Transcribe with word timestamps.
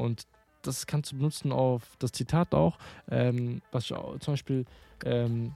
Und 0.00 0.24
das 0.62 0.86
kannst 0.86 1.12
du 1.12 1.16
benutzen 1.16 1.52
auf 1.52 1.82
das 1.98 2.12
Zitat 2.12 2.54
auch, 2.54 2.78
ähm, 3.10 3.62
was 3.72 3.84
ich 3.84 3.94
auch 3.94 4.18
zum 4.18 4.34
Beispiel 4.34 4.64
ähm, 5.04 5.54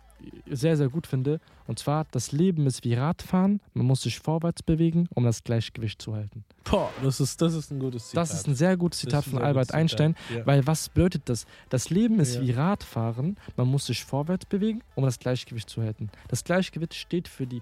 sehr, 0.50 0.76
sehr 0.78 0.88
gut 0.88 1.06
finde. 1.06 1.40
Und 1.66 1.78
zwar, 1.78 2.06
das 2.10 2.32
Leben 2.32 2.66
ist 2.66 2.84
wie 2.84 2.94
Radfahren. 2.94 3.60
Man 3.74 3.86
muss 3.86 4.02
sich 4.02 4.18
vorwärts 4.18 4.62
bewegen, 4.62 5.06
um 5.14 5.24
das 5.24 5.44
Gleichgewicht 5.44 6.00
zu 6.00 6.14
halten. 6.14 6.44
Boah, 6.64 6.90
das 7.02 7.20
ist, 7.20 7.42
das 7.42 7.52
ist 7.52 7.70
ein 7.70 7.78
gutes 7.78 8.08
Zitat. 8.08 8.22
Das 8.22 8.32
ist 8.34 8.46
ein 8.48 8.54
sehr 8.54 8.76
gutes 8.78 9.00
Zitat 9.00 9.24
von 9.24 9.38
Albert 9.38 9.66
Zitat. 9.66 9.80
Einstein. 9.80 10.16
Ja. 10.34 10.46
Weil 10.46 10.66
was 10.66 10.88
bedeutet 10.88 11.22
das? 11.26 11.44
Das 11.68 11.90
Leben 11.90 12.20
ist 12.20 12.36
Ja. 12.36 12.40
wie 12.40 12.52
Radfahren. 12.52 13.36
Man 13.56 13.68
muss 13.68 13.86
sich 13.86 14.04
vorwärts 14.04 14.46
bewegen, 14.46 14.80
um 14.94 15.04
das 15.04 15.18
Gleichgewicht 15.18 15.68
zu 15.68 15.82
halten. 15.82 16.08
Das 16.28 16.44
Gleichgewicht 16.44 16.94
steht 16.94 17.28
für, 17.28 17.46
die, 17.46 17.60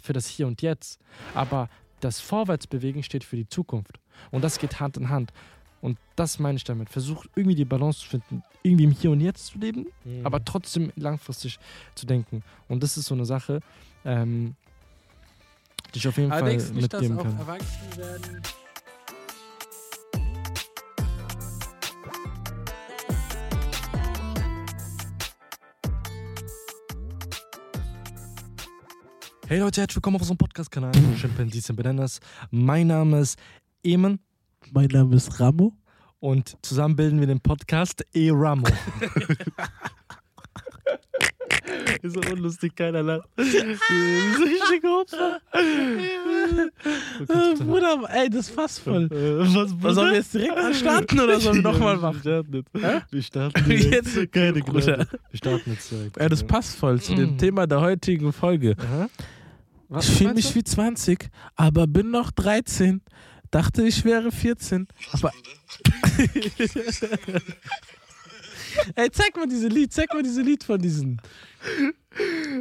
für 0.00 0.12
das 0.12 0.28
Hier 0.28 0.46
und 0.46 0.62
Jetzt. 0.62 1.00
Aber 1.34 1.68
das 2.00 2.20
Vorwärtsbewegen 2.20 3.02
steht 3.02 3.24
für 3.24 3.36
die 3.36 3.48
Zukunft. 3.48 3.98
Und 4.30 4.44
das 4.44 4.58
geht 4.58 4.78
Hand 4.78 4.96
in 4.98 5.08
Hand. 5.08 5.32
Und 5.84 5.98
das 6.16 6.38
meine 6.38 6.56
ich 6.56 6.64
damit. 6.64 6.88
Versuch 6.88 7.26
irgendwie 7.36 7.56
die 7.56 7.66
Balance 7.66 8.00
zu 8.00 8.06
finden, 8.08 8.42
irgendwie 8.62 8.84
im 8.84 8.90
Hier 8.90 9.10
und 9.10 9.20
Jetzt 9.20 9.48
zu 9.48 9.58
leben, 9.58 9.84
Mhm. 10.04 10.24
aber 10.24 10.42
trotzdem 10.42 10.90
langfristig 10.96 11.58
zu 11.94 12.06
denken. 12.06 12.42
Und 12.68 12.82
das 12.82 12.96
ist 12.96 13.04
so 13.04 13.14
eine 13.14 13.26
Sache, 13.26 13.60
ähm, 14.06 14.54
die 15.92 15.98
ich 15.98 16.08
auf 16.08 16.16
jeden 16.16 16.32
Aber 16.32 16.40
Fall 16.40 16.48
denkst 16.48 16.70
nicht, 16.70 16.90
dass 16.90 17.02
mitgeben 17.02 17.18
auch 17.18 17.22
kann. 17.24 17.38
erwachsen 17.38 17.96
werden? 17.98 18.42
Hey 29.46 29.58
Leute, 29.60 29.80
herzlich 29.82 29.96
willkommen 29.96 30.16
auf 30.16 30.22
unserem 30.22 30.38
Podcast-Kanal 30.38 30.92
Chimpanzees 31.20 31.68
and 31.70 31.76
Bananas. 31.76 32.20
Mein 32.50 32.86
Name 32.86 33.20
ist 33.20 33.38
Eamon 33.82 34.18
Mein 34.72 34.88
Name 34.88 35.16
ist 35.16 35.38
Ramo. 35.40 35.72
und 36.20 36.56
zusammen 36.62 36.96
bilden 36.96 37.20
wir 37.20 37.26
den 37.26 37.40
Podcast 37.40 38.04
E-Ramo. 38.14 38.66
ist 42.02 42.14
so 42.14 42.20
unlustig, 42.32 42.74
keiner 42.76 43.02
lacht. 43.02 43.28
Richtig 43.38 44.84
Opfer. 44.84 45.40
Äh, 47.28 47.54
Bruder, 47.62 48.00
ey, 48.10 48.28
das 48.28 48.48
ist 48.48 48.54
fast 48.54 48.80
voll. 48.80 49.04
Äh, 49.04 49.38
Was, 49.38 49.74
Was, 49.80 49.94
sollen 49.94 50.10
wir 50.10 50.18
jetzt 50.18 50.34
direkt 50.34 50.54
mal 50.54 50.74
starten 50.74 51.20
oder 51.20 51.40
sollen 51.40 51.56
wir 51.56 51.62
nochmal 51.62 51.96
Wir 51.96 52.02
machen? 52.02 52.20
starten 52.20 52.52
jetzt. 52.54 52.70
Hä? 52.74 53.00
Wir 53.10 53.22
starten. 53.22 53.70
Jetzt, 53.70 54.32
Keine 54.32 54.60
Bruder. 54.60 55.06
Wir 55.30 55.36
starten 55.38 55.70
jetzt 55.72 55.90
direkt. 55.90 56.16
Ja, 56.20 56.28
das 56.28 56.44
passt 56.44 56.76
voll 56.76 57.00
zu 57.00 57.14
dem 57.14 57.32
Mhm. 57.32 57.38
Thema 57.38 57.66
der 57.66 57.80
heutigen 57.80 58.32
Folge. 58.32 58.74
Aha. 58.78 59.08
Was 59.88 60.08
Ich 60.08 60.16
fühle 60.18 60.34
mich 60.34 60.54
wie 60.54 60.64
20, 60.64 61.30
aber 61.56 61.86
bin 61.86 62.10
noch 62.10 62.30
13. 62.32 63.00
Dachte, 63.54 63.86
ich 63.86 64.04
wäre 64.04 64.32
14. 64.32 64.88
Aber. 65.12 65.30
Ey, 68.96 69.08
zeig 69.12 69.36
mal 69.36 69.46
diese 69.46 69.68
Lied, 69.68 69.92
zeig 69.92 70.12
mal 70.12 70.24
diese 70.24 70.42
Lied 70.42 70.64
von 70.64 70.80
diesen. 70.80 71.22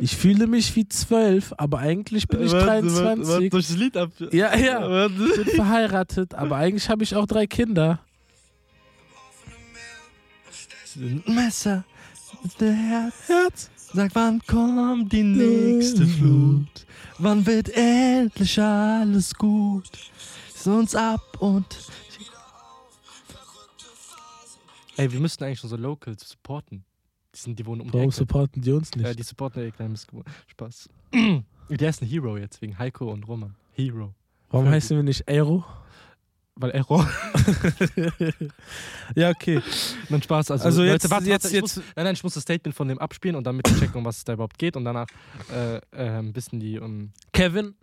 Ich 0.02 0.16
fühle 0.16 0.46
mich 0.46 0.76
wie 0.76 0.88
12, 0.88 1.56
aber 1.58 1.80
eigentlich 1.80 2.28
bin 2.28 2.44
ich 2.44 2.52
Warte, 2.52 2.68
warte, 2.68 2.88
23. 2.88 3.28
warte, 3.28 3.50
durch 3.50 3.68
das 3.68 3.76
Lied 3.76 3.98
ab. 3.98 4.12
Ja, 4.32 4.56
ja. 4.56 4.88
Warte. 4.88 5.44
bin 5.44 5.56
verheiratet, 5.56 6.36
aber 6.36 6.58
eigentlich 6.58 6.88
habe 6.88 7.04
ich 7.04 7.16
auch 7.16 7.26
drei 7.26 7.48
Kinder. 7.48 8.00
Messer, 11.26 11.86
der. 12.60 13.12
Herz. 13.26 13.72
Sag, 13.96 14.12
wann 14.14 14.40
kommt 14.46 15.12
die 15.12 15.24
nächste 15.24 16.06
Flut? 16.06 16.86
Wann 17.18 17.44
wird 17.48 17.70
endlich 17.70 18.62
alles 18.62 19.34
gut? 19.34 19.90
Ist 20.64 20.67
uns 20.69 20.95
ab 20.95 21.19
und. 21.42 21.66
Ey, 24.95 25.11
wir 25.11 25.19
müssten 25.19 25.44
eigentlich 25.44 25.61
unsere 25.61 25.81
Locals 25.81 26.30
supporten. 26.30 26.86
Die, 27.36 27.39
sind, 27.39 27.59
die 27.59 27.66
wohnen 27.66 27.81
um 27.81 27.88
die 27.88 27.94
Warum 27.95 28.08
Ecke. 28.08 28.16
supporten 28.16 28.61
die 28.61 28.72
uns 28.72 28.95
nicht? 28.95 29.06
Ja, 29.06 29.14
die 29.14 29.23
supporten 29.23 29.61
ja 29.61 29.69
kleinen 29.72 29.91
Missgeburt. 29.91 30.25
Spaß. 30.47 30.88
Der 31.69 31.90
ist 31.90 32.02
ein 32.02 32.07
Hero 32.07 32.38
jetzt, 32.38 32.62
wegen 32.62 32.79
Heiko 32.79 33.12
und 33.12 33.28
Roman. 33.28 33.56
Hero. 33.73 34.13
Warum 34.52 34.69
heißen 34.69 34.96
wir 34.96 35.03
nicht 35.03 35.28
Aero? 35.28 35.66
Weil 36.56 36.72
Error. 36.72 37.09
Ja, 39.16 39.31
okay. 39.31 39.62
Nein, 40.07 40.22
Spaß. 40.22 40.52
Also, 40.52 40.63
Also 40.63 40.81
Leute, 40.84 40.94
jetzt- 40.94 41.09
warte, 41.09 41.25
jetzt- 41.28 41.44
warte, 41.44 41.47
ich 41.57 41.62
jetzt- 41.62 41.75
Muss, 41.78 41.85
nein, 41.97 42.06
nein, 42.06 42.13
ich 42.13 42.23
muss 42.23 42.35
das 42.35 42.44
Statement 42.44 42.73
von 42.73 42.88
dem 42.88 43.00
abspielen 43.00 43.35
und 43.35 43.44
damit 43.46 43.68
checken, 43.68 43.96
um 43.96 44.06
was 44.06 44.19
es 44.19 44.23
da 44.23 44.31
überhaupt 44.34 44.57
geht. 44.57 44.78
Und 44.78 44.85
danach 44.85 45.07
äh, 45.53 45.81
ähm, 45.91 46.34
wissen 46.34 46.62
die. 46.62 46.79
Um, 46.79 47.12
Kevin, 47.34 47.75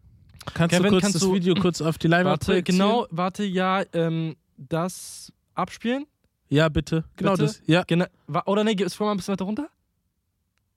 kannst 0.54 0.74
Kevin, 0.76 0.84
du 0.84 0.90
kurz 0.90 1.02
kannst 1.02 1.14
das 1.16 1.22
du- 1.22 1.34
Video 1.34 1.54
kurz 1.54 1.80
auf 1.80 1.98
die 1.98 2.08
Leinwand 2.08 2.48
warte, 2.48 2.62
genau, 2.62 3.06
warte, 3.10 3.44
ja, 3.44 3.82
ähm, 3.92 4.36
das 4.56 5.32
abspielen. 5.54 6.06
Ja, 6.48 6.68
bitte. 6.68 7.04
Genau 7.16 7.32
Bitte? 7.32 7.44
das. 7.44 7.62
Ja. 7.66 7.84
Wa- 8.26 8.42
oder 8.46 8.64
nee, 8.64 8.76
scroll 8.88 9.06
mal 9.06 9.12
ein 9.14 9.16
bisschen 9.18 9.32
weiter 9.32 9.44
runter. 9.44 9.68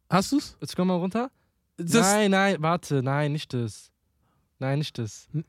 Hast 0.09 0.31
du's? 0.31 0.55
Scroll 0.65 0.85
mal 0.85 0.95
runter. 0.97 1.31
Das, 1.77 1.93
nein, 1.93 2.29
nein, 2.31 2.57
warte, 2.59 3.01
nein, 3.01 3.31
nicht 3.31 3.51
das. 3.53 3.91
Nein, 4.59 4.77
nicht 4.79 4.95
das. 4.99 5.27
Hm? 5.31 5.43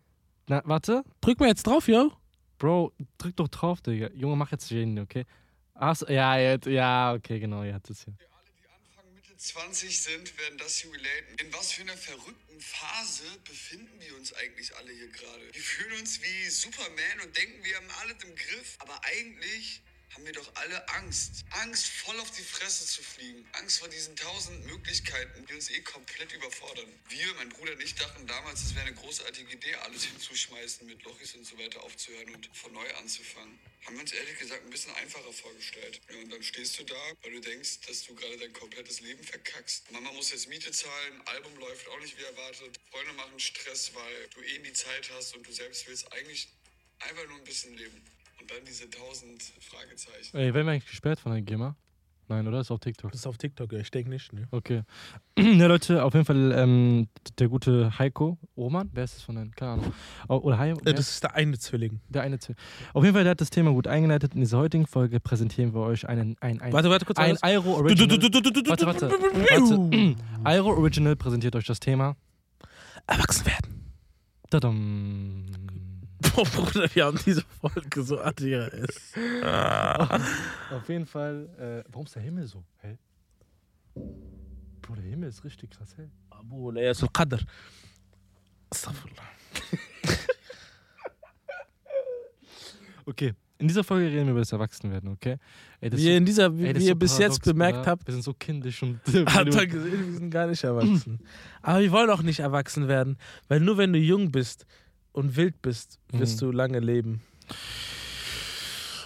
Na, 0.48 0.62
warte. 0.64 1.04
Drück 1.20 1.38
mal 1.41 1.48
jetzt 1.48 1.66
drauf, 1.66 1.86
yo. 1.88 2.10
Bro, 2.58 2.92
drück 3.19 3.36
doch 3.36 3.48
drauf, 3.48 3.82
Digga. 3.82 4.08
Junge, 4.14 4.36
mach 4.36 4.50
jetzt 4.52 4.70
jeden, 4.70 4.98
okay? 4.98 5.26
Achso, 5.75 6.06
ja, 6.08 6.38
jetzt, 6.38 6.66
ja, 6.66 7.12
okay, 7.12 7.38
genau, 7.41 7.62
ja, 7.62 7.78
das 7.81 8.04
hier. 8.04 8.14
Für 8.16 8.25
alle, 8.32 8.44
die 8.58 8.69
Anfang 8.69 9.12
Mitte 9.14 9.34
20 9.44 10.00
sind, 10.00 10.38
werden 10.38 10.56
das 10.59 10.84
relaten. 10.84 11.38
In 11.38 11.53
was 11.53 11.72
für 11.72 11.82
einer 11.82 11.97
verrückten 11.99 12.60
Phase 12.60 13.25
befinden 13.44 14.00
wir 14.00 14.16
uns 14.16 14.32
eigentlich 14.32 14.75
alle 14.77 14.91
hier 14.91 15.09
gerade? 15.09 15.53
Wir 15.53 15.62
fühlen 15.62 16.00
uns 16.00 16.22
wie 16.22 16.49
Superman 16.49 17.21
und 17.22 17.37
denken, 17.37 17.62
wir 17.62 17.77
haben 17.77 17.91
alles 18.00 18.22
im 18.25 18.34
Griff. 18.34 18.77
Aber 18.78 19.05
eigentlich 19.05 19.82
haben 20.14 20.25
wir 20.25 20.32
doch 20.32 20.50
alle 20.54 20.88
Angst. 20.91 21.44
Angst, 21.50 21.86
voll 21.86 22.19
auf 22.20 22.30
die 22.30 22.42
Fresse 22.42 22.86
zu 22.86 23.02
fliegen. 23.02 23.47
Angst 23.52 23.80
vor 23.80 23.88
diesen 23.88 24.14
tausend 24.14 24.64
Möglichkeiten, 24.66 25.44
die 25.47 25.54
uns 25.54 25.70
eh 25.70 25.80
komplett 25.80 26.32
überfordern. 26.32 26.88
Wir, 27.08 27.34
mein 27.34 27.48
Bruder 27.48 27.72
und 27.72 27.82
ich, 27.82 27.94
dachten 27.97 28.26
damals, 28.26 28.62
es 28.62 28.75
wäre 28.75 28.86
eine 28.86 28.94
großartige 28.94 29.52
Idee, 29.52 29.75
alles 29.76 30.04
hinzuschmeißen, 30.04 30.86
mit 30.86 31.02
Lochis 31.02 31.34
und 31.34 31.44
so 31.44 31.58
weiter 31.58 31.82
aufzuhören 31.82 32.32
und 32.34 32.48
von 32.56 32.72
neu 32.72 32.94
anzufangen. 32.94 33.58
Haben 33.84 33.97
wir 33.97 34.02
uns 34.02 34.12
ehrlich 34.12 34.38
gesagt 34.38 34.64
ein 34.64 34.70
bisschen 34.70 34.94
einfacher 34.94 35.32
vorgestellt. 35.32 36.00
Ja, 36.08 36.16
und 36.16 36.31
dann 36.31 36.42
stehst 36.42 36.78
du 36.78 36.84
da, 36.84 37.12
weil 37.22 37.32
du 37.32 37.41
denkst, 37.41 37.81
dass 37.86 38.04
du 38.04 38.14
gerade 38.14 38.38
dein 38.38 38.52
komplettes 38.52 39.00
Leben 39.00 39.22
verkackst. 39.22 39.91
Mama 39.91 40.12
muss 40.12 40.31
jetzt 40.31 40.48
Miete 40.48 40.70
zahlen, 40.70 41.22
Album 41.26 41.54
läuft 41.56 41.88
auch 41.88 42.00
nicht 42.00 42.16
wie 42.16 42.22
erwartet. 42.22 42.78
Freunde 42.91 43.12
machen 43.14 43.38
Stress, 43.41 43.92
weil 43.94 44.28
du 44.28 44.41
eh 44.42 44.58
nie 44.60 44.72
Zeit 44.72 45.10
hast 45.10 45.34
und 45.34 45.46
du 45.46 45.52
selbst 45.52 45.86
willst 45.86 46.10
eigentlich 46.12 46.48
einfach 47.00 47.26
nur 47.26 47.36
ein 47.36 47.44
bisschen 47.44 47.76
leben. 47.76 48.13
Und 48.44 48.50
dann 48.50 48.65
diese 48.66 48.91
tausend 48.91 49.43
Fragezeichen. 49.59 50.37
Ey, 50.37 50.53
werden 50.53 50.66
wir 50.66 50.72
eigentlich 50.72 50.91
gesperrt 50.91 51.19
von 51.19 51.32
der 51.32 51.41
GEMA? 51.41 51.77
Nein, 52.28 52.47
oder? 52.47 52.60
Ist 52.60 52.71
auf 52.71 52.78
TikTok. 52.81 53.10
Das 53.10 53.21
ist 53.22 53.27
auf 53.27 53.38
TikTok, 53.38 53.72
ja. 53.72 53.78
Ich 53.78 53.91
denke 53.91 54.10
nicht, 54.10 54.34
ne? 54.34 54.49
Okay. 54.50 54.82
ja, 55.38 55.66
Leute, 55.66 56.05
auf 56.05 56.12
jeden 56.12 56.27
Fall 56.27 56.53
ähm, 56.53 57.09
der 57.38 57.49
gute 57.49 57.99
Heiko 57.99 58.37
Roman, 58.55 58.91
wer 58.93 59.05
ist 59.05 59.16
das 59.16 59.22
von 59.22 59.37
den? 59.37 59.50
Keine 59.53 59.72
Ahnung. 59.72 59.93
Oder 60.28 60.59
Heiko? 60.59 60.78
Äh, 60.84 60.93
Das 60.93 61.09
ist 61.09 61.22
der 61.22 61.34
eine 61.34 61.59
Zwilling. 61.59 62.00
der 62.10 62.21
eine. 62.22 62.37
Zwe- 62.37 62.55
Auf 62.93 63.03
jeden 63.05 63.15
Fall, 63.15 63.25
der 63.25 63.31
hat 63.31 63.41
das 63.41 63.49
Thema 63.49 63.72
gut 63.72 63.87
eingeleitet. 63.87 64.34
In 64.34 64.41
dieser 64.41 64.59
heutigen 64.59 64.87
Folge 64.87 65.21
präsentieren 65.21 65.72
wir 65.72 65.81
euch 65.81 66.06
einen, 66.06 66.37
ein, 66.41 66.61
ein, 66.61 66.71
Warte, 66.75 66.91
warte 66.91 67.06
kurz. 67.06 67.19
ein. 67.19 67.38
Iro 67.47 67.76
Original. 67.76 68.09
Warte, 68.69 68.87
warte. 68.87 69.11
warte. 69.11 70.16
Iro 70.56 70.69
Original 70.78 71.16
präsentiert 71.16 71.56
euch 71.56 71.65
das 71.66 71.81
Thema. 71.81 72.15
Erwachsen 73.06 73.47
werden. 73.47 73.93
Tadam. 74.50 75.44
Boah, 76.34 76.45
Bruder, 76.55 76.89
wir 76.95 77.05
haben 77.05 77.19
diese 77.25 77.43
Folge 77.61 78.03
so 78.03 78.19
ADHS. 78.21 79.12
Auf 80.71 80.89
jeden 80.89 81.06
Fall. 81.06 81.49
Äh, 81.87 81.89
warum 81.93 82.06
ist 82.06 82.15
der 82.15 82.22
Himmel 82.22 82.47
so 82.47 82.65
hell? 82.81 82.99
Bro, 84.83 84.97
der 84.97 85.05
Himmel 85.05 85.28
ist 85.28 85.44
richtig 85.44 85.71
krass 85.71 85.97
hell. 85.97 86.11
Abu 86.31 86.71
Layas 86.71 87.03
al-Qadr. 87.03 87.39
Astaghfirullah. 88.71 89.23
Okay. 93.06 93.34
In 93.59 93.69
dieser 93.69 93.84
Folge 93.84 94.06
reden 94.06 94.25
wir 94.25 94.31
über 94.33 94.41
das 94.41 94.50
Erwachsenwerden, 94.53 95.11
okay? 95.11 95.37
Ey, 95.81 95.91
das 95.91 96.00
Wie 96.00 96.05
ihr, 96.06 96.12
so- 96.12 96.17
in 96.17 96.25
dieser, 96.25 96.44
Ey, 96.47 96.58
wie 96.58 96.73
das 96.73 96.82
ist 96.82 96.88
ihr 96.88 96.94
so 96.94 96.99
bis 96.99 97.19
jetzt 97.19 97.44
bemerkt 97.44 97.79
Bruder. 97.79 97.91
habt, 97.91 98.06
Wir 98.06 98.12
sind 98.14 98.25
so 98.25 98.32
kindisch 98.35 98.82
und. 98.82 98.99
hat 99.26 99.55
er 99.55 99.67
gesehen, 99.67 100.06
wir 100.06 100.12
sind 100.14 100.31
gar 100.31 100.47
nicht 100.47 100.64
erwachsen. 100.64 101.20
Aber 101.62 101.81
wir 101.81 101.93
wollen 101.93 102.08
auch 102.11 102.23
nicht 102.23 102.41
erwachsen 102.41 102.88
werden, 102.88 103.17
weil 103.49 103.61
nur 103.61 103.76
wenn 103.79 103.93
du 103.93 103.99
jung 103.99 104.32
bist 104.32 104.64
und 105.14 105.37
wild 105.37 105.62
bist, 105.62 105.99
wirst 106.12 106.37
Mhm. 106.43 106.46
du 106.46 106.52
lange 106.52 106.81
leben. 106.81 107.22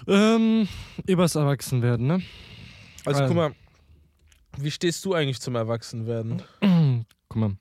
ähm, 0.06 0.66
übers 1.06 1.34
Erwachsenwerden, 1.34 2.06
ne? 2.06 2.22
Also 3.04 3.22
Also. 3.22 3.34
guck 3.34 3.36
mal, 3.36 3.54
wie 4.58 4.70
stehst 4.70 5.04
du 5.04 5.14
eigentlich 5.14 5.40
zum 5.40 5.54
Erwachsenwerden? 5.54 6.42
Guck 7.28 7.36
mal. 7.36 7.56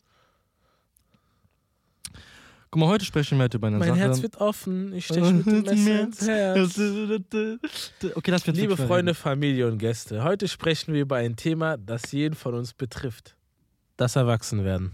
Guck 2.70 2.80
mal, 2.82 2.88
heute 2.88 3.06
sprechen 3.06 3.38
wir 3.38 3.44
halt 3.44 3.54
über 3.54 3.68
eine 3.68 3.78
Mein 3.78 3.90
Sache. 3.90 4.00
Herz 4.00 4.22
wird 4.22 4.38
offen, 4.42 4.94
ich 4.94 5.06
steche 5.06 5.32
mit 5.34 5.46
dem 5.46 5.64
Messer 5.84 6.02
ins 6.04 6.28
Herz. 6.28 6.80
Okay, 8.16 8.32
das 8.32 8.46
wird 8.48 8.58
Liebe 8.58 8.76
Freunde, 8.78 9.14
Familie 9.14 9.68
und 9.68 9.78
Gäste, 9.78 10.24
heute 10.24 10.48
sprechen 10.48 10.94
wir 10.94 11.02
über 11.02 11.18
ein 11.18 11.36
Thema, 11.36 11.78
das 11.78 12.12
jeden 12.12 12.36
von 12.36 12.54
uns 12.56 12.74
betrifft. 12.74 13.36
Das 13.98 14.16
Erwachsenwerden. 14.16 14.92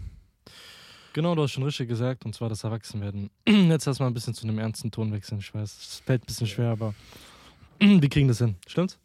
Genau, 1.14 1.36
du 1.36 1.42
hast 1.42 1.52
schon 1.52 1.62
richtig 1.62 1.88
gesagt, 1.88 2.24
und 2.24 2.34
zwar 2.34 2.48
das 2.48 2.64
Erwachsenwerden. 2.64 3.30
Jetzt 3.48 3.86
erstmal 3.86 4.10
ein 4.10 4.14
bisschen 4.14 4.34
zu 4.34 4.48
einem 4.48 4.58
ernsten 4.58 4.90
Ton 4.90 5.12
wechseln. 5.12 5.38
Ich 5.38 5.54
weiß, 5.54 5.62
es 5.62 6.02
fällt 6.04 6.24
ein 6.24 6.26
bisschen 6.26 6.48
schwer, 6.48 6.70
aber 6.70 6.92
Wir 7.78 8.08
kriegen 8.08 8.26
das 8.26 8.38
hin. 8.38 8.56
Stimmt's? 8.66 8.98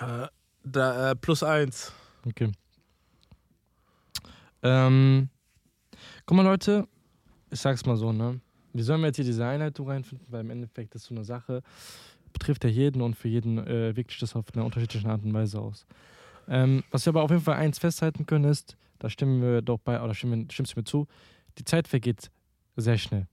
Äh, 0.00 0.26
da, 0.62 1.10
äh, 1.10 1.16
plus 1.16 1.42
eins. 1.42 1.92
Okay. 2.26 2.52
Ähm, 4.62 5.30
guck 6.26 6.36
mal, 6.36 6.42
Leute, 6.42 6.86
ich 7.50 7.60
sag's 7.60 7.86
mal 7.86 7.96
so, 7.96 8.12
ne? 8.12 8.40
Wie 8.74 8.82
sollen 8.82 9.00
wir 9.00 9.06
jetzt 9.06 9.16
hier 9.16 9.24
diese 9.24 9.46
Einleitung 9.46 9.88
reinfinden? 9.88 10.26
Weil 10.30 10.40
im 10.40 10.50
Endeffekt 10.50 10.94
ist 10.94 11.04
so 11.04 11.14
eine 11.14 11.24
Sache, 11.24 11.62
betrifft 12.34 12.64
ja 12.64 12.70
jeden 12.70 13.00
und 13.00 13.14
für 13.14 13.28
jeden 13.28 13.58
äh, 13.66 13.96
wirkt 13.96 14.10
sich 14.10 14.20
das 14.20 14.36
auf 14.36 14.44
eine 14.52 14.64
unterschiedliche 14.64 15.08
Art 15.08 15.24
und 15.24 15.32
Weise 15.32 15.60
aus. 15.60 15.86
Ähm, 16.46 16.84
was 16.90 17.06
wir 17.06 17.10
aber 17.10 17.22
auf 17.22 17.30
jeden 17.30 17.42
Fall 17.42 17.56
eins 17.56 17.78
festhalten 17.78 18.26
können, 18.26 18.44
ist, 18.44 18.76
da 18.98 19.08
stimmen 19.08 19.40
wir 19.40 19.62
doch 19.62 19.78
bei, 19.78 20.02
oder 20.02 20.14
stimmen, 20.14 20.50
stimmst 20.50 20.74
du 20.74 20.80
mir 20.80 20.84
zu, 20.84 21.06
die 21.58 21.64
Zeit 21.64 21.88
vergeht 21.88 22.30
sehr 22.76 22.98
schnell. 22.98 23.26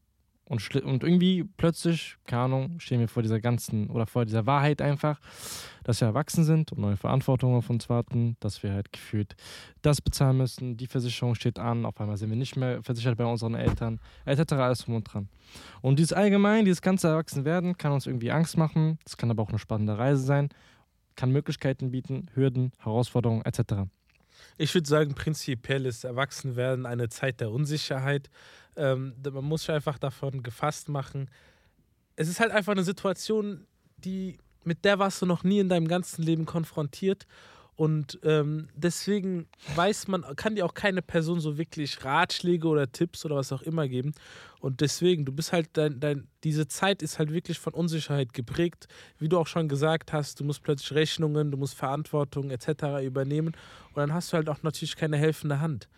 Und, 0.47 0.75
und 0.75 1.03
irgendwie 1.03 1.43
plötzlich, 1.57 2.17
keine 2.27 2.43
Ahnung, 2.43 2.79
stehen 2.79 2.99
wir 2.99 3.07
vor 3.07 3.23
dieser 3.23 3.39
ganzen 3.39 3.89
oder 3.89 4.05
vor 4.05 4.25
dieser 4.25 4.45
Wahrheit 4.45 4.79
einfach, 4.79 5.19
dass 5.83 6.01
wir 6.01 6.07
erwachsen 6.07 6.43
sind 6.43 6.71
und 6.71 6.81
neue 6.81 6.97
Verantwortungen 6.97 7.57
auf 7.57 7.69
uns 7.71 7.89
warten, 7.89 8.37
dass 8.41 8.61
wir 8.61 8.71
halt 8.71 8.93
gefühlt 8.93 9.35
das 9.81 10.01
bezahlen 10.01 10.37
müssen, 10.37 10.77
die 10.77 10.85
Versicherung 10.85 11.33
steht 11.33 11.57
an, 11.57 11.83
auf 11.83 11.99
einmal 11.99 12.17
sind 12.17 12.29
wir 12.29 12.37
nicht 12.37 12.57
mehr 12.57 12.83
versichert 12.83 13.17
bei 13.17 13.25
unseren 13.25 13.55
Eltern, 13.55 13.99
etc. 14.25 14.53
Alles 14.53 14.79
drum 14.85 14.95
und 14.95 15.11
dran. 15.11 15.29
Und 15.81 15.97
dieses 15.97 16.13
allgemein, 16.13 16.63
dieses 16.63 16.83
ganze 16.83 17.07
Erwachsenwerden 17.07 17.75
kann 17.77 17.91
uns 17.91 18.05
irgendwie 18.05 18.31
Angst 18.31 18.55
machen, 18.55 18.99
es 19.03 19.17
kann 19.17 19.31
aber 19.31 19.41
auch 19.41 19.49
eine 19.49 19.59
spannende 19.59 19.97
Reise 19.97 20.21
sein, 20.21 20.49
kann 21.15 21.31
Möglichkeiten 21.31 21.89
bieten, 21.89 22.29
Hürden, 22.35 22.71
Herausforderungen 22.77 23.43
etc. 23.45 23.89
Ich 24.57 24.73
würde 24.73 24.87
sagen, 24.87 25.15
prinzipiell 25.15 25.85
ist 25.85 26.05
Erwachsenwerden 26.05 26.85
eine 26.85 27.09
Zeit 27.09 27.41
der 27.41 27.51
Unsicherheit. 27.51 28.29
Ähm, 28.77 29.13
man 29.23 29.43
muss 29.43 29.61
sich 29.61 29.71
einfach 29.71 29.97
davon 29.97 30.43
gefasst 30.43 30.87
machen. 30.89 31.29
Es 32.15 32.29
ist 32.29 32.39
halt 32.39 32.51
einfach 32.51 32.71
eine 32.71 32.83
Situation, 32.83 33.67
die, 33.97 34.37
mit 34.63 34.85
der 34.85 34.99
warst 34.99 35.21
du 35.21 35.25
noch 35.25 35.43
nie 35.43 35.59
in 35.59 35.69
deinem 35.69 35.87
ganzen 35.87 36.23
Leben 36.23 36.45
konfrontiert. 36.45 37.27
Und 37.75 38.19
ähm, 38.23 38.69
deswegen 38.73 39.47
weiß 39.75 40.07
man, 40.07 40.23
kann 40.37 40.55
dir 40.55 40.65
auch 40.65 40.73
keine 40.73 41.01
Person 41.01 41.41
so 41.41 41.57
wirklich 41.57 42.05
Ratschläge 42.05 42.67
oder 42.67 42.89
Tipps 42.89 43.25
oder 43.25 43.35
was 43.35 43.51
auch 43.51 43.61
immer 43.61 43.87
geben. 43.89 44.13
Und 44.61 44.79
deswegen, 44.79 45.25
du 45.25 45.33
bist 45.33 45.51
halt, 45.51 45.69
dein, 45.73 45.99
dein, 45.99 46.27
diese 46.45 46.69
Zeit 46.69 47.01
ist 47.01 47.19
halt 47.19 47.33
wirklich 47.33 47.59
von 47.59 47.73
Unsicherheit 47.73 48.33
geprägt. 48.33 48.87
Wie 49.19 49.27
du 49.27 49.37
auch 49.37 49.47
schon 49.47 49.67
gesagt 49.67 50.13
hast, 50.13 50.39
du 50.39 50.45
musst 50.45 50.63
plötzlich 50.63 50.93
Rechnungen, 50.93 51.51
du 51.51 51.57
musst 51.57 51.75
Verantwortung 51.75 52.49
etc. 52.49 53.03
übernehmen. 53.03 53.47
Und 53.89 53.97
dann 53.97 54.13
hast 54.13 54.31
du 54.31 54.37
halt 54.37 54.47
auch 54.47 54.63
natürlich 54.63 54.95
keine 54.95 55.17
helfende 55.17 55.59
Hand. 55.59 55.89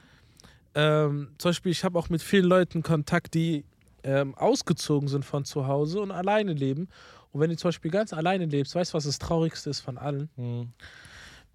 Ähm, 0.73 1.29
zum 1.37 1.49
Beispiel, 1.49 1.71
ich 1.71 1.83
habe 1.83 1.97
auch 1.99 2.09
mit 2.09 2.23
vielen 2.23 2.45
Leuten 2.45 2.81
Kontakt, 2.81 3.35
die 3.35 3.65
ähm, 4.03 4.33
ausgezogen 4.35 5.09
sind 5.09 5.25
von 5.25 5.45
zu 5.45 5.67
Hause 5.67 6.01
und 6.01 6.11
alleine 6.11 6.53
leben. 6.53 6.87
Und 7.31 7.41
wenn 7.41 7.51
du 7.51 7.57
zum 7.57 7.67
Beispiel 7.67 7.91
ganz 7.91 8.13
alleine 8.13 8.45
lebst, 8.45 8.73
weißt 8.73 8.93
du, 8.93 8.95
was 8.95 9.03
das 9.03 9.19
Traurigste 9.19 9.69
ist 9.69 9.81
von 9.81 9.99
allen? 9.99 10.29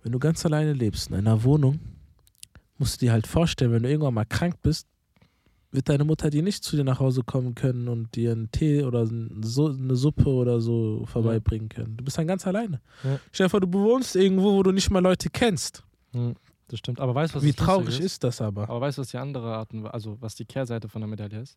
Wenn 0.02 0.12
du 0.12 0.19
ganz 0.19 0.44
alleine 0.44 0.72
lebst 0.72 1.10
in 1.10 1.16
einer 1.16 1.44
Wohnung, 1.44 1.81
musst 2.78 3.00
du 3.00 3.06
dir 3.06 3.12
halt 3.12 3.26
vorstellen, 3.26 3.72
wenn 3.72 3.82
du 3.82 3.90
irgendwann 3.90 4.14
mal 4.14 4.25
krank 4.25 4.56
bist, 4.62 4.87
wird 5.70 5.88
deine 5.88 6.04
Mutter 6.04 6.28
dir 6.28 6.43
nicht 6.43 6.62
zu 6.64 6.76
dir 6.76 6.84
nach 6.84 7.00
Hause 7.00 7.22
kommen 7.22 7.54
können 7.54 7.88
und 7.88 8.14
dir 8.14 8.32
einen 8.32 8.50
Tee 8.50 8.82
oder 8.82 9.06
so, 9.06 9.69
eine 9.69 9.96
Suppe 9.96 10.28
oder 10.28 10.60
so 10.60 11.04
vorbeibringen 11.06 11.69
können. 11.69 11.96
Du 11.96 12.04
bist 12.04 12.19
dann 12.19 12.26
ganz 12.26 12.46
alleine. 12.46 12.81
Ja. 13.02 13.19
Stell 13.32 13.46
dir 13.46 13.50
vor, 13.50 13.60
du 13.60 13.66
bewohnst 13.66 14.14
irgendwo, 14.14 14.52
wo 14.52 14.62
du 14.62 14.72
nicht 14.72 14.90
mal 14.90 14.99
Leute 14.99 15.31
kennst. 15.31 15.82
Das 16.69 16.78
stimmt. 16.78 17.00
Aber 17.00 17.14
weißt 17.14 17.34
du, 17.34 17.38
was 17.38 17.44
Wie 17.44 17.55
traurig 17.55 18.00
ist 18.00 18.22
das 18.22 18.43
aber? 18.43 18.69
Aber 18.69 18.82
weißt 18.82 18.98
du, 18.98 19.02
was 19.02 19.08
die 19.08 19.16
andere 19.16 19.56
Art, 19.56 19.70
also 19.84 20.19
was 20.20 20.34
die 20.34 20.44
Kehrseite 20.44 20.88
von 20.88 21.00
der 21.00 21.08
Medaille 21.08 21.40
ist? 21.40 21.56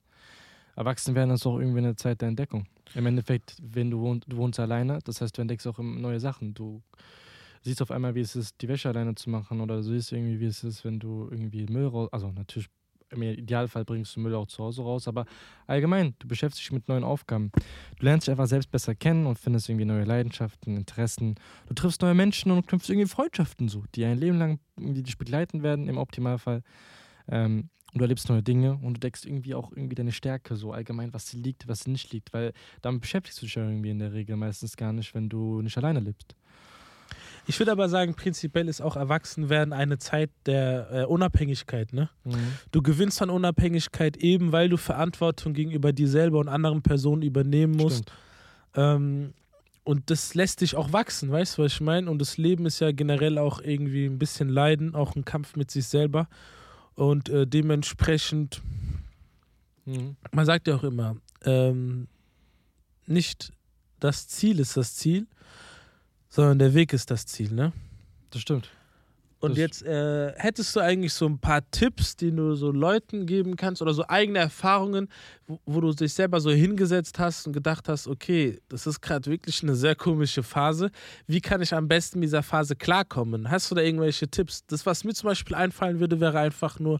Erwachsen 0.77 1.15
werden 1.15 1.31
ist 1.31 1.45
auch 1.45 1.59
irgendwie 1.59 1.79
eine 1.79 1.95
Zeit 1.95 2.21
der 2.21 2.29
Entdeckung. 2.29 2.67
Im 2.93 3.05
Endeffekt, 3.05 3.55
wenn 3.61 3.89
du, 3.89 3.99
wohnt, 3.99 4.25
du 4.27 4.37
wohnst 4.37 4.59
alleine, 4.59 4.99
das 5.03 5.21
heißt, 5.21 5.37
du 5.37 5.41
entdeckst 5.41 5.67
auch 5.67 5.79
neue 5.79 6.19
Sachen. 6.19 6.53
Du 6.53 6.81
siehst 7.65 7.81
auf 7.81 7.91
einmal, 7.91 8.15
wie 8.15 8.21
es 8.21 8.35
ist, 8.35 8.61
die 8.61 8.67
Wäsche 8.67 8.89
alleine 8.89 9.15
zu 9.15 9.29
machen 9.29 9.59
oder 9.59 9.77
du 9.77 9.83
siehst 9.83 10.11
irgendwie, 10.11 10.39
wie 10.39 10.45
es 10.45 10.63
ist, 10.63 10.85
wenn 10.85 10.99
du 10.99 11.27
irgendwie 11.29 11.65
Müll 11.65 11.87
raus, 11.87 12.09
also 12.11 12.31
natürlich 12.31 12.69
im 13.11 13.21
Idealfall 13.21 13.85
bringst 13.85 14.15
du 14.15 14.19
Müll 14.19 14.33
auch 14.35 14.47
zu 14.47 14.63
Hause 14.63 14.81
raus, 14.81 15.07
aber 15.07 15.25
allgemein, 15.67 16.15
du 16.19 16.27
beschäftigst 16.27 16.65
dich 16.65 16.71
mit 16.71 16.87
neuen 16.87 17.03
Aufgaben. 17.03 17.51
Du 17.99 18.05
lernst 18.05 18.27
dich 18.27 18.31
einfach 18.31 18.47
selbst 18.47 18.71
besser 18.71 18.95
kennen 18.95 19.25
und 19.25 19.37
findest 19.37 19.69
irgendwie 19.69 19.85
neue 19.85 20.03
Leidenschaften, 20.03 20.75
Interessen. 20.75 21.35
Du 21.67 21.73
triffst 21.73 22.01
neue 22.01 22.15
Menschen 22.15 22.51
und 22.51 22.67
knüpfst 22.67 22.89
irgendwie 22.89 23.07
Freundschaften 23.07 23.69
so, 23.69 23.83
die 23.93 24.05
ein 24.05 24.17
Leben 24.17 24.37
lang 24.37 24.59
irgendwie 24.77 25.03
dich 25.03 25.17
begleiten 25.17 25.63
werden, 25.63 25.87
im 25.87 25.97
Optimalfall. 25.97 26.61
Ähm, 27.27 27.69
und 27.93 27.99
du 27.99 28.03
erlebst 28.03 28.27
neue 28.27 28.43
Dinge 28.43 28.73
und 28.73 28.95
du 28.95 28.99
deckst 28.99 29.25
irgendwie 29.25 29.55
auch 29.55 29.71
irgendwie 29.71 29.95
deine 29.95 30.11
Stärke 30.11 30.57
so 30.57 30.73
allgemein, 30.73 31.13
was 31.13 31.27
dir 31.27 31.39
liegt, 31.39 31.67
was 31.69 31.85
dir 31.85 31.91
nicht 31.91 32.11
liegt, 32.11 32.33
weil 32.33 32.51
damit 32.81 33.01
beschäftigst 33.01 33.41
du 33.41 33.45
dich 33.45 33.55
ja 33.55 33.63
irgendwie 33.63 33.89
in 33.89 33.99
der 33.99 34.11
Regel 34.11 34.35
meistens 34.35 34.75
gar 34.75 34.91
nicht, 34.91 35.15
wenn 35.15 35.29
du 35.29 35.61
nicht 35.61 35.77
alleine 35.77 36.01
lebst. 36.01 36.35
Ich 37.47 37.59
würde 37.59 37.71
aber 37.71 37.89
sagen, 37.89 38.15
prinzipiell 38.15 38.67
ist 38.67 38.81
auch 38.81 38.95
Erwachsenwerden 38.95 39.73
eine 39.73 39.97
Zeit 39.97 40.31
der 40.45 40.87
äh, 40.91 41.05
Unabhängigkeit. 41.05 41.93
Ne? 41.93 42.09
Du 42.71 42.81
gewinnst 42.81 43.21
an 43.21 43.29
Unabhängigkeit 43.29 44.17
eben, 44.17 44.51
weil 44.51 44.69
du 44.69 44.77
Verantwortung 44.77 45.53
gegenüber 45.53 45.93
dir 45.93 46.07
selber 46.07 46.39
und 46.39 46.47
anderen 46.47 46.81
Personen 46.81 47.21
übernehmen 47.21 47.75
musst. 47.75 48.11
Ähm, 48.75 49.33
und 49.83 50.09
das 50.09 50.33
lässt 50.33 50.61
dich 50.61 50.75
auch 50.75 50.91
wachsen, 50.93 51.31
weißt 51.31 51.57
du, 51.57 51.63
was 51.63 51.73
ich 51.73 51.81
meine? 51.81 52.09
Und 52.09 52.19
das 52.19 52.37
Leben 52.37 52.65
ist 52.65 52.79
ja 52.79 52.91
generell 52.91 53.37
auch 53.37 53.61
irgendwie 53.61 54.05
ein 54.05 54.17
bisschen 54.17 54.49
Leiden, 54.49 54.95
auch 54.95 55.15
ein 55.15 55.25
Kampf 55.25 55.55
mit 55.55 55.69
sich 55.69 55.85
selber. 55.85 56.27
Und 56.95 57.29
äh, 57.29 57.45
dementsprechend, 57.45 58.61
Mhm. 59.85 60.15
man 60.31 60.45
sagt 60.47 60.67
ja 60.67 60.75
auch 60.75 60.83
immer, 60.83 61.17
ähm, 61.43 62.07
nicht 63.05 63.51
das 63.99 64.27
Ziel 64.27 64.59
ist 64.59 64.75
das 64.77 64.95
Ziel, 64.95 65.27
sondern 66.35 66.59
der 66.59 66.73
Weg 66.73 66.91
ist 66.93 67.09
das 67.11 67.25
Ziel, 67.25 67.51
ne? 67.53 67.71
Das 68.31 68.41
stimmt. 68.41 68.69
Und 69.39 69.51
Das- 69.51 69.57
jetzt 69.57 69.83
äh, 69.83 70.33
hättest 70.37 70.75
du 70.75 70.79
eigentlich 70.79 71.13
so 71.13 71.27
ein 71.27 71.37
paar 71.39 71.61
Tipps, 71.71 72.15
die 72.15 72.31
du 72.31 72.55
so 72.55 72.71
Leuten 72.71 73.25
geben 73.25 73.55
kannst 73.57 73.81
oder 73.81 73.93
so 73.93 74.03
eigene 74.07 74.39
Erfahrungen, 74.39 75.07
wo, 75.45 75.59
wo 75.65 75.81
du 75.81 75.93
dich 75.93 76.13
selber 76.13 76.39
so 76.41 76.49
hingesetzt 76.51 77.19
hast 77.19 77.45
und 77.45 77.53
gedacht 77.53 77.87
hast, 77.87 78.07
okay, 78.07 78.59
das 78.69 78.87
ist 78.87 79.01
gerade 79.01 79.29
wirklich 79.29 79.61
eine 79.61 79.75
sehr 79.75 79.95
komische 79.95 80.41
Phase. 80.41 80.89
Wie 81.27 81.41
kann 81.41 81.61
ich 81.61 81.73
am 81.73 81.87
besten 81.87 82.19
mit 82.19 82.27
dieser 82.27 82.43
Phase 82.43 82.75
klarkommen? 82.75 83.51
Hast 83.51 83.69
du 83.69 83.75
da 83.75 83.81
irgendwelche 83.81 84.27
Tipps? 84.27 84.65
Das, 84.65 84.85
was 84.85 85.03
mir 85.03 85.13
zum 85.13 85.27
Beispiel 85.27 85.55
einfallen 85.55 85.99
würde, 85.99 86.19
wäre 86.19 86.39
einfach 86.39 86.79
nur, 86.79 86.99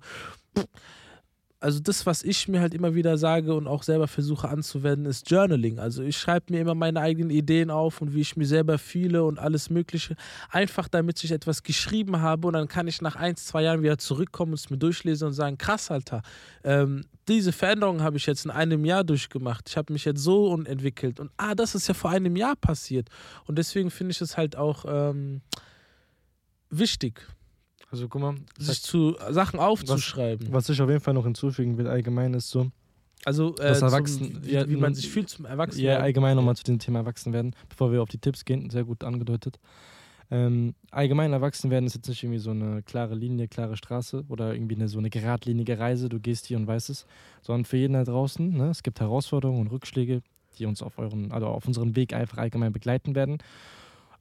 also 1.65 1.79
das, 1.79 2.05
was 2.05 2.21
ich 2.21 2.47
mir 2.47 2.61
halt 2.61 2.75
immer 2.75 2.93
wieder 2.93 3.17
sage 3.17 3.55
und 3.55 3.65
auch 3.65 3.81
selber 3.81 4.07
versuche 4.07 4.47
anzuwenden, 4.47 5.07
ist 5.07 5.31
Journaling. 5.31 5.79
Also 5.79 6.03
ich 6.03 6.15
schreibe 6.15 6.53
mir 6.53 6.61
immer 6.61 6.75
meine 6.75 6.99
eigenen 7.01 7.31
Ideen 7.31 7.71
auf 7.71 8.01
und 8.01 8.13
wie 8.13 8.21
ich 8.21 8.37
mir 8.37 8.45
selber 8.45 8.77
fühle 8.77 9.23
und 9.23 9.39
alles 9.39 9.71
Mögliche. 9.71 10.15
Einfach 10.51 10.87
damit 10.87 11.23
ich 11.23 11.31
etwas 11.31 11.63
geschrieben 11.63 12.21
habe 12.21 12.45
und 12.47 12.53
dann 12.53 12.67
kann 12.67 12.87
ich 12.87 13.01
nach 13.01 13.15
ein, 13.15 13.35
zwei 13.35 13.63
Jahren 13.63 13.81
wieder 13.81 13.97
zurückkommen 13.97 14.51
und 14.51 14.59
es 14.59 14.69
mir 14.69 14.77
durchlesen 14.77 15.29
und 15.29 15.33
sagen, 15.33 15.57
krass, 15.57 15.89
Alter, 15.89 16.21
ähm, 16.63 17.03
diese 17.27 17.51
Veränderung 17.51 18.03
habe 18.03 18.17
ich 18.17 18.27
jetzt 18.27 18.45
in 18.45 18.51
einem 18.51 18.85
Jahr 18.85 19.03
durchgemacht. 19.03 19.67
Ich 19.67 19.75
habe 19.75 19.91
mich 19.91 20.05
jetzt 20.05 20.21
so 20.21 20.55
entwickelt. 20.55 21.19
Und 21.19 21.31
ah, 21.37 21.55
das 21.55 21.73
ist 21.73 21.87
ja 21.87 21.95
vor 21.95 22.11
einem 22.11 22.35
Jahr 22.35 22.55
passiert. 22.55 23.09
Und 23.47 23.57
deswegen 23.57 23.89
finde 23.89 24.11
ich 24.11 24.21
es 24.21 24.37
halt 24.37 24.55
auch 24.55 24.85
ähm, 24.87 25.41
wichtig, 26.69 27.25
Also 27.95 28.09
guck 28.09 28.21
mal, 28.21 28.35
sich 28.57 28.81
zu 28.81 29.15
Sachen 29.29 29.57
aufzuschreiben. 29.59 30.47
was 30.51 30.67
ich 30.67 30.81
auf 30.81 30.89
jeden 30.89 30.99
Fall 31.01 31.13
noch 31.13 31.23
hinzufügen 31.23 31.77
will, 31.77 31.87
allgemein 31.87 32.33
ist 32.33 32.49
so, 32.49 32.71
Also, 33.23 33.55
äh, 33.57 33.73
zum, 33.73 33.87
Erwachsen- 33.87 34.39
wie, 34.43 34.69
wie 34.69 34.75
man 34.75 34.93
sich 34.93 35.09
fühlt 35.09 35.29
zum 35.29 35.45
Erwachsenen. 35.45 35.85
ja, 35.85 35.99
allgemein 35.99 36.35
nochmal 36.35 36.57
zu 36.57 36.65
dem 36.65 36.77
Thema 36.77 36.99
Erwachsenwerden, 36.99 37.55
bevor 37.69 37.93
wir 37.93 38.01
auf 38.03 38.09
die 38.09 38.17
Tipps 38.17 38.43
gehen, 38.43 38.69
sehr 38.69 38.83
gut 38.83 39.03
angedeutet. 39.05 39.59
Ähm, 40.29 40.73
allgemein 40.91 41.31
Erwachsenwerden 41.31 41.85
ist 41.87 41.95
jetzt 41.95 42.09
nicht 42.09 42.21
irgendwie 42.23 42.39
so 42.39 42.49
eine 42.51 42.81
klare 42.83 43.15
Linie, 43.15 43.47
klare 43.47 43.77
Straße 43.77 44.25
oder 44.27 44.53
irgendwie 44.53 44.75
eine, 44.75 44.89
so 44.89 44.97
eine 44.97 45.09
geradlinige 45.09 45.79
Reise, 45.79 46.09
du 46.09 46.19
gehst 46.19 46.47
hier 46.47 46.57
und 46.57 46.67
weißt 46.67 46.89
es, 46.89 47.05
sondern 47.43 47.63
für 47.63 47.77
jeden 47.77 47.93
da 47.93 48.03
draußen, 48.03 48.49
ne, 48.57 48.69
es 48.71 48.83
gibt 48.83 48.99
Herausforderungen 48.99 49.61
und 49.61 49.67
Rückschläge, 49.71 50.21
die 50.57 50.65
uns 50.65 50.81
auf 50.81 50.97
euren, 50.97 51.31
also 51.31 51.47
auf 51.47 51.65
unserem 51.65 51.95
Weg 51.95 52.13
einfach 52.13 52.39
allgemein 52.39 52.73
begleiten 52.73 53.15
werden. 53.15 53.37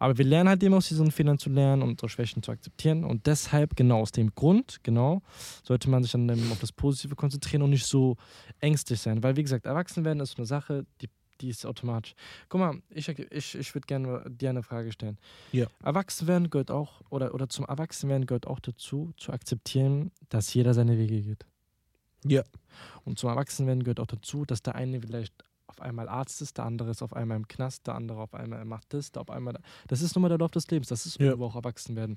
Aber 0.04 0.18
wir 0.18 0.26
lernen 0.26 0.50
halt 0.50 0.62
eben 0.62 0.75
aus 0.75 0.88
diesen 0.88 1.11
Fehlern 1.11 1.38
zu 1.38 1.49
lernen 1.49 1.80
und 1.80 1.88
unsere 1.92 2.11
Schwächen 2.11 2.42
zu 2.42 2.52
akzeptieren. 2.52 3.04
Und 3.04 3.26
deshalb, 3.26 3.75
genau 3.75 4.02
aus 4.02 4.12
dem 4.12 4.34
Grund, 4.34 4.80
genau, 4.82 5.23
sollte 5.62 5.88
man 5.88 6.02
sich 6.02 6.12
dann 6.12 6.30
auf 6.52 6.61
das 6.61 6.73
Positive 6.73 7.16
konzentrieren 7.16 7.62
und 7.62 7.70
nicht 7.70 7.87
so 7.87 8.18
ängstlich 8.61 9.00
sein. 9.00 9.23
Weil, 9.23 9.37
wie 9.37 9.42
gesagt, 9.42 9.64
Erwachsenwerden 9.64 10.20
ist 10.20 10.32
so 10.32 10.37
eine 10.37 10.46
Sache, 10.46 10.84
die, 11.00 11.08
die 11.40 11.49
ist 11.49 11.64
automatisch. 11.64 12.14
Guck 12.50 12.61
mal, 12.61 12.82
ich, 12.90 13.08
ich, 13.08 13.54
ich 13.54 13.75
würde 13.75 13.87
gerne 13.87 14.23
dir 14.28 14.50
eine 14.50 14.62
Frage 14.62 14.92
stellen. 14.92 15.16
Ja. 15.52 15.68
Erwachsenwerden 15.82 16.50
gehört 16.50 16.70
auch, 16.70 17.00
oder, 17.08 17.32
oder 17.32 17.49
zum 17.49 17.64
Erwachsenwerden 17.64 18.26
gehört 18.26 18.46
auch 18.46 18.61
dazu, 18.61 19.11
zu 19.16 19.32
akzeptieren, 19.32 20.11
dass 20.28 20.52
jeder 20.52 20.75
seine 20.75 20.99
Wege 20.99 21.23
geht. 21.23 21.46
Ja. 22.26 22.42
Und 23.06 23.18
zum 23.18 23.30
Erwachsenwerden 23.30 23.84
gehört 23.84 24.00
auch 24.00 24.06
dazu, 24.06 24.44
dass 24.44 24.61
der 24.61 24.75
eine 24.75 25.00
vielleicht 25.00 25.32
auf 25.78 25.81
einmal 25.85 26.09
Arzt 26.09 26.40
ist, 26.43 26.59
der 26.59 26.64
andere 26.64 26.90
ist 26.90 27.02
auf 27.02 27.14
einmal 27.14 27.37
im 27.37 27.49
Knast, 27.49 27.87
der 27.87 27.95
andere 27.95 28.19
auf 28.21 28.35
einmal 28.35 28.64
macht 28.64 28.93
das, 28.95 29.12
der 29.12 29.23
auf 29.23 29.31
einmal. 29.31 29.59
Das 29.88 30.02
ist 30.02 30.14
nun 30.14 30.23
mal 30.23 30.28
der 30.28 30.38
Lauf 30.38 30.50
des 30.50 30.69
Lebens, 30.71 30.88
das 30.88 31.07
ist 31.07 31.19
Ja. 31.21 31.35
auch 31.35 31.57
Erwachsenwerden. 31.57 32.16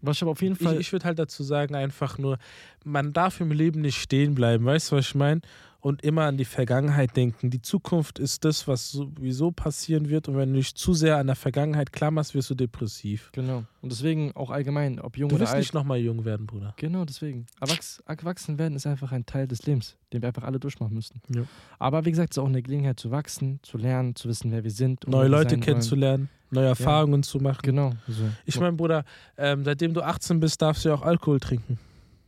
Was 0.00 0.16
ich 0.16 0.22
aber 0.22 0.32
auf 0.32 0.42
jeden 0.42 0.54
Ich, 0.56 0.62
Fall. 0.62 0.80
ich 0.80 0.92
würde 0.92 1.06
halt 1.06 1.18
dazu 1.18 1.42
sagen, 1.42 1.74
einfach 1.74 2.18
nur, 2.18 2.38
man 2.84 3.12
darf 3.12 3.40
im 3.40 3.50
Leben 3.50 3.80
nicht 3.80 3.96
stehen 4.00 4.34
bleiben, 4.34 4.64
weißt 4.64 4.92
du, 4.92 4.96
was 4.96 5.06
ich 5.06 5.14
meine? 5.14 5.40
Und 5.84 6.02
immer 6.02 6.22
an 6.22 6.38
die 6.38 6.46
Vergangenheit 6.46 7.14
denken. 7.14 7.50
Die 7.50 7.60
Zukunft 7.60 8.18
ist 8.18 8.46
das, 8.46 8.66
was 8.66 8.90
sowieso 8.90 9.50
passieren 9.50 10.08
wird. 10.08 10.28
Und 10.28 10.38
wenn 10.38 10.50
du 10.50 10.56
dich 10.56 10.74
zu 10.74 10.94
sehr 10.94 11.18
an 11.18 11.26
der 11.26 11.36
Vergangenheit 11.36 11.92
klammerst, 11.92 12.34
wirst 12.34 12.48
du 12.48 12.54
depressiv. 12.54 13.28
Genau. 13.32 13.64
Und 13.82 13.92
deswegen 13.92 14.34
auch 14.34 14.48
allgemein, 14.48 14.98
ob 14.98 15.18
jung 15.18 15.28
Du 15.28 15.34
oder 15.34 15.42
wirst 15.42 15.52
alt. 15.52 15.60
nicht 15.60 15.74
nochmal 15.74 15.98
jung 15.98 16.24
werden, 16.24 16.46
Bruder. 16.46 16.72
Genau, 16.78 17.04
deswegen. 17.04 17.44
Erwachs 17.60 18.02
erwachsen 18.06 18.56
werden 18.56 18.76
ist 18.76 18.86
einfach 18.86 19.12
ein 19.12 19.26
Teil 19.26 19.46
des 19.46 19.66
Lebens, 19.66 19.98
den 20.10 20.22
wir 20.22 20.28
einfach 20.28 20.44
alle 20.44 20.58
durchmachen 20.58 20.94
müssen. 20.94 21.20
Ja. 21.28 21.42
Aber 21.78 22.06
wie 22.06 22.12
gesagt, 22.12 22.32
es 22.32 22.38
ist 22.38 22.42
auch 22.42 22.48
eine 22.48 22.62
Gelegenheit 22.62 22.98
zu 22.98 23.10
wachsen, 23.10 23.60
zu 23.62 23.76
lernen, 23.76 24.16
zu 24.16 24.30
wissen, 24.30 24.52
wer 24.52 24.64
wir 24.64 24.70
sind. 24.70 25.06
Neue 25.06 25.28
Leute 25.28 25.58
kennenzulernen, 25.58 26.30
neue 26.50 26.68
Erfahrungen 26.68 27.22
zu 27.22 27.40
machen. 27.40 27.60
Genau. 27.62 27.92
So. 28.08 28.22
Ich 28.46 28.58
meine, 28.58 28.72
Bruder, 28.72 29.04
ähm, 29.36 29.66
seitdem 29.66 29.92
du 29.92 30.00
18 30.00 30.40
bist, 30.40 30.62
darfst 30.62 30.86
du 30.86 30.88
ja 30.88 30.94
auch 30.94 31.02
Alkohol 31.02 31.40
trinken. 31.40 31.78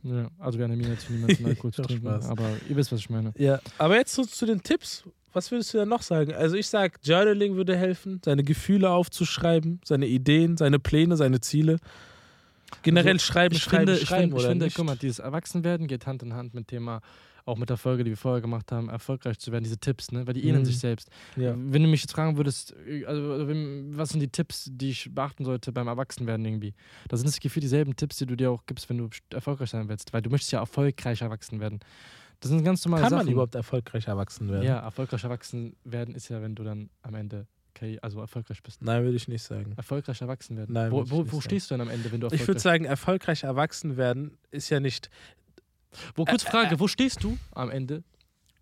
Ja, 0.03 0.29
also 0.39 0.57
wir 0.59 0.65
animieren 0.65 0.93
jetzt 0.93 1.09
niemanden 1.09 1.45
Alkohol 1.45 1.73
zu 1.73 1.81
trinken, 1.81 2.07
Spaß. 2.07 2.25
aber 2.29 2.49
ihr 2.69 2.75
wisst, 2.75 2.91
was 2.91 2.99
ich 2.99 3.09
meine. 3.09 3.33
Ja. 3.37 3.59
Aber 3.77 3.95
jetzt 3.97 4.13
so 4.13 4.23
zu 4.23 4.45
den 4.45 4.61
Tipps. 4.63 5.03
Was 5.33 5.51
würdest 5.51 5.73
du 5.73 5.77
denn 5.79 5.89
noch 5.89 6.01
sagen? 6.01 6.33
Also 6.33 6.55
ich 6.55 6.67
sag, 6.67 6.99
Journaling 7.03 7.55
würde 7.55 7.75
helfen, 7.75 8.21
seine 8.25 8.43
Gefühle 8.43 8.89
aufzuschreiben, 8.89 9.81
seine 9.83 10.07
Ideen, 10.07 10.57
seine 10.57 10.79
Pläne, 10.79 11.15
seine 11.17 11.41
Ziele. 11.41 11.77
Generell 12.81 13.13
Also, 13.13 13.25
schreiben, 13.25 13.55
Ich 13.55 13.61
schreiben, 13.63 13.87
finde, 13.87 14.01
ich 14.01 14.07
schreiben, 14.07 14.21
finde, 14.23 14.35
ich 14.35 14.39
oder 14.41 14.49
finde 14.49 14.65
nicht? 14.65 14.75
guck 14.75 14.85
mal, 14.85 14.95
dieses 14.97 15.19
Erwachsenwerden 15.19 15.87
geht 15.87 16.05
Hand 16.07 16.23
in 16.23 16.33
Hand 16.33 16.53
mit 16.53 16.67
Thema, 16.69 17.01
auch 17.47 17.57
mit 17.57 17.69
der 17.69 17.77
Folge, 17.77 18.03
die 18.03 18.09
wir 18.11 18.17
vorher 18.17 18.41
gemacht 18.41 18.71
haben, 18.71 18.89
erfolgreich 18.89 19.39
zu 19.39 19.51
werden, 19.51 19.63
diese 19.63 19.77
Tipps, 19.77 20.11
ne? 20.11 20.27
weil 20.27 20.33
die 20.33 20.43
ähneln 20.45 20.61
Mhm. 20.63 20.65
sich 20.65 20.79
selbst. 20.79 21.09
ja. 21.35 21.55
Wenn 21.57 21.81
du 21.83 21.87
mich 21.89 22.01
jetzt 22.01 22.11
fragen 22.11 22.37
würdest, 22.37 22.75
äh, 22.87 23.05
also, 23.05 23.47
wenn- 23.47 23.97
was 23.97 24.09
sind 24.09 24.19
die 24.19 24.27
Tipps, 24.27 24.69
die 24.71 24.89
ich 24.91 25.09
beachten 25.13 25.45
sollte 25.45 25.71
beim 25.71 25.87
Erwachsenwerden 25.87 26.45
irgendwie? 26.45 26.73
Da 27.07 27.17
sind 27.17 27.27
es 27.27 27.39
gefühlt 27.39 27.63
dieselben 27.63 27.95
Tipps, 27.95 28.17
die 28.17 28.25
du 28.25 28.35
dir 28.35 28.51
auch 28.51 28.65
gibst, 28.65 28.89
wenn 28.89 28.97
du 28.97 29.09
erfolgreich 29.31 29.69
sein 29.69 29.87
willst, 29.89 30.11
weil 30.13 30.21
du 30.21 30.29
möchtest 30.29 30.51
ja 30.51 30.59
erfolgreich 30.59 31.21
erwachsen 31.21 31.59
werden. 31.59 31.79
Das 32.39 32.49
sind 32.51 32.63
ganz 32.63 32.85
normale 32.85 33.01
Kann 33.03 33.09
Sachen. 33.11 33.25
man 33.25 33.31
überhaupt 33.33 33.55
erfolgreich 33.55 34.07
erwachsen 34.07 34.49
werden? 34.49 34.63
Ja, 34.63 34.79
erfolgreich 34.79 35.23
erwachsen 35.23 35.75
werden 35.83 36.13
ist 36.13 36.29
ja, 36.29 36.41
wenn 36.41 36.53
du 36.53 36.63
dann 36.63 36.89
am 37.01 37.15
Ende 37.15 37.47
okay, 37.73 37.97
also 38.01 38.19
erfolgreich 38.19 38.61
bist. 38.63 38.81
Nein, 38.83 39.03
würde 39.03 39.15
ich 39.15 39.27
nicht 39.27 39.43
sagen. 39.43 39.73
Erfolgreich 39.77 40.19
erwachsen 40.21 40.57
werden. 40.57 40.73
Nein, 40.73 40.91
wo 40.91 41.03
ich 41.03 41.11
wo, 41.11 41.19
wo 41.19 41.23
sagen. 41.25 41.41
stehst 41.41 41.69
du 41.71 41.75
denn 41.75 41.81
am 41.81 41.89
Ende, 41.89 42.11
wenn 42.11 42.19
du 42.19 42.27
Ich 42.27 42.33
erfolgreich 42.33 42.47
würde 42.47 42.59
sagen, 42.59 42.85
erfolgreich 42.85 43.43
erwachsen 43.43 43.97
werden 43.97 44.37
ist 44.51 44.69
ja 44.69 44.79
nicht. 44.79 45.09
Wo, 46.15 46.25
kurz 46.25 46.43
Äh, 46.43 46.49
Frage, 46.49 46.75
äh, 46.75 46.79
wo 46.79 46.87
stehst 46.87 47.23
du 47.23 47.37
am 47.51 47.69
Ende 47.69 48.03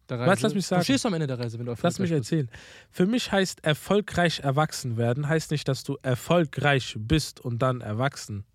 der 0.09 0.19
Reise? 0.19 0.31
Was, 0.31 0.41
lass 0.41 0.53
mich 0.53 0.65
sagen. 0.67 0.79
Wo 0.81 0.83
stehst 0.83 1.03
du 1.03 1.07
am 1.07 1.13
Ende 1.15 1.27
der 1.27 1.39
Reise, 1.39 1.57
wenn 1.59 1.65
du 1.65 1.71
erfolgreich 1.71 1.91
Lass 1.93 1.99
mich 1.99 2.11
bist? 2.11 2.31
erzählen. 2.31 2.49
Für 2.91 3.05
mich 3.05 3.31
heißt 3.31 3.63
erfolgreich 3.63 4.39
erwachsen 4.41 4.97
werden, 4.97 5.27
heißt 5.27 5.51
nicht, 5.51 5.67
dass 5.67 5.83
du 5.83 5.97
erfolgreich 6.01 6.95
bist 6.99 7.39
und 7.39 7.59
dann 7.59 7.81
erwachsen. 7.81 8.45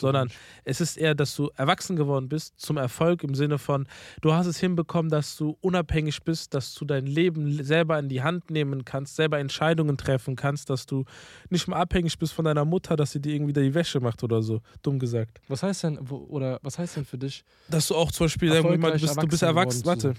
Sondern 0.00 0.30
es 0.64 0.80
ist 0.80 0.96
eher, 0.96 1.14
dass 1.14 1.34
du 1.34 1.50
erwachsen 1.56 1.96
geworden 1.96 2.28
bist 2.28 2.58
zum 2.58 2.76
Erfolg 2.76 3.22
im 3.24 3.34
Sinne 3.34 3.58
von, 3.58 3.86
du 4.20 4.32
hast 4.32 4.46
es 4.46 4.58
hinbekommen, 4.58 5.10
dass 5.10 5.36
du 5.36 5.56
unabhängig 5.60 6.22
bist, 6.22 6.54
dass 6.54 6.74
du 6.74 6.84
dein 6.84 7.06
Leben 7.06 7.62
selber 7.62 7.98
in 7.98 8.08
die 8.08 8.22
Hand 8.22 8.50
nehmen 8.50 8.84
kannst, 8.84 9.16
selber 9.16 9.38
Entscheidungen 9.38 9.96
treffen 9.96 10.36
kannst, 10.36 10.70
dass 10.70 10.86
du 10.86 11.04
nicht 11.50 11.68
mehr 11.68 11.78
abhängig 11.78 12.18
bist 12.18 12.32
von 12.32 12.44
deiner 12.44 12.64
Mutter, 12.64 12.96
dass 12.96 13.12
sie 13.12 13.20
dir 13.20 13.34
irgendwie 13.34 13.52
die 13.52 13.74
Wäsche 13.74 14.00
macht 14.00 14.22
oder 14.22 14.42
so, 14.42 14.60
dumm 14.82 14.98
gesagt. 14.98 15.40
was 15.48 15.62
heißt 15.62 15.84
denn, 15.84 15.98
oder 15.98 16.58
was 16.62 16.78
heißt 16.78 16.96
denn 16.96 17.04
für 17.04 17.18
dich, 17.18 17.44
Dass 17.68 17.88
du 17.88 17.94
auch 17.94 18.12
zum 18.12 18.26
Beispiel 18.26 18.52
Erfolgreich 18.52 19.00
bist, 19.00 19.16
du 19.16 19.26
bist 19.26 19.42
erwachsen 19.42 19.84
Warte. 19.84 20.14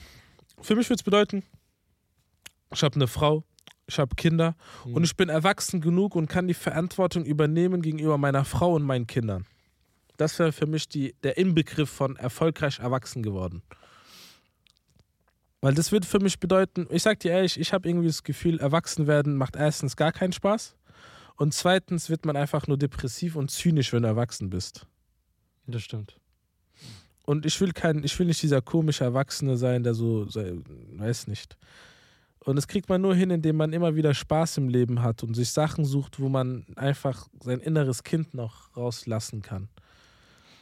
Für 0.61 0.75
mich 0.75 0.89
würde 0.89 0.99
es 0.99 1.03
bedeuten, 1.03 1.43
ich 2.73 2.83
habe 2.83 2.95
eine 2.95 3.07
Frau, 3.07 3.43
ich 3.87 3.99
habe 3.99 4.15
Kinder 4.15 4.55
hm, 4.83 4.93
und 4.93 5.03
ich 5.03 5.15
bin 5.15 5.29
erwachsen 5.29 5.81
genug 5.81 6.15
und 6.15 6.27
kann 6.27 6.47
die 6.47 6.53
Verantwortung 6.53 7.25
übernehmen 7.25 7.81
gegenüber 7.81 8.17
meiner 8.17 8.45
Frau 8.45 8.73
und 8.73 8.83
meinen 8.83 9.07
Kindern. 9.07 9.45
Das 10.17 10.37
wäre 10.39 10.51
für 10.51 10.65
mich 10.65 10.89
die, 10.89 11.15
der 11.23 11.37
Inbegriff 11.37 11.89
von 11.89 12.15
erfolgreich 12.15 12.79
erwachsen 12.79 13.23
geworden. 13.23 13.61
Weil 15.61 15.73
das 15.73 15.91
würde 15.91 16.05
für 16.05 16.19
mich 16.19 16.39
bedeuten, 16.39 16.87
ich 16.91 17.03
sag 17.03 17.19
dir 17.19 17.31
ehrlich, 17.31 17.59
ich 17.59 17.73
habe 17.73 17.87
irgendwie 17.87 18.07
das 18.07 18.23
Gefühl, 18.23 18.59
erwachsen 18.59 19.07
werden 19.07 19.35
macht 19.35 19.55
erstens 19.55 19.95
gar 19.95 20.11
keinen 20.11 20.33
Spaß 20.33 20.75
und 21.35 21.53
zweitens 21.53 22.09
wird 22.09 22.25
man 22.25 22.35
einfach 22.35 22.67
nur 22.67 22.77
depressiv 22.77 23.35
und 23.35 23.49
zynisch, 23.49 23.93
wenn 23.93 24.03
du 24.03 24.09
erwachsen 24.09 24.49
bist. 24.49 24.85
das 25.65 25.81
stimmt. 25.81 26.19
Und 27.25 27.45
ich 27.45 27.59
will 27.59 27.73
kein, 27.73 28.03
ich 28.03 28.17
will 28.19 28.27
nicht 28.27 28.41
dieser 28.41 28.61
komische 28.61 29.03
Erwachsene 29.03 29.57
sein, 29.57 29.83
der 29.83 29.93
so, 29.93 30.25
weiß 30.27 31.27
nicht. 31.27 31.57
Und 32.47 32.55
das 32.55 32.67
kriegt 32.69 32.87
man 32.87 33.01
nur 33.01 33.13
hin, 33.13 33.29
indem 33.29 33.57
man 33.57 33.73
immer 33.73 33.95
wieder 33.95 34.13
Spaß 34.13 34.57
im 34.59 34.69
Leben 34.69 35.01
hat 35.01 35.21
und 35.21 35.33
sich 35.33 35.51
Sachen 35.51 35.83
sucht, 35.83 36.17
wo 36.21 36.29
man 36.29 36.65
einfach 36.77 37.27
sein 37.43 37.59
inneres 37.59 38.03
Kind 38.05 38.33
noch 38.33 38.75
rauslassen 38.77 39.41
kann. 39.41 39.67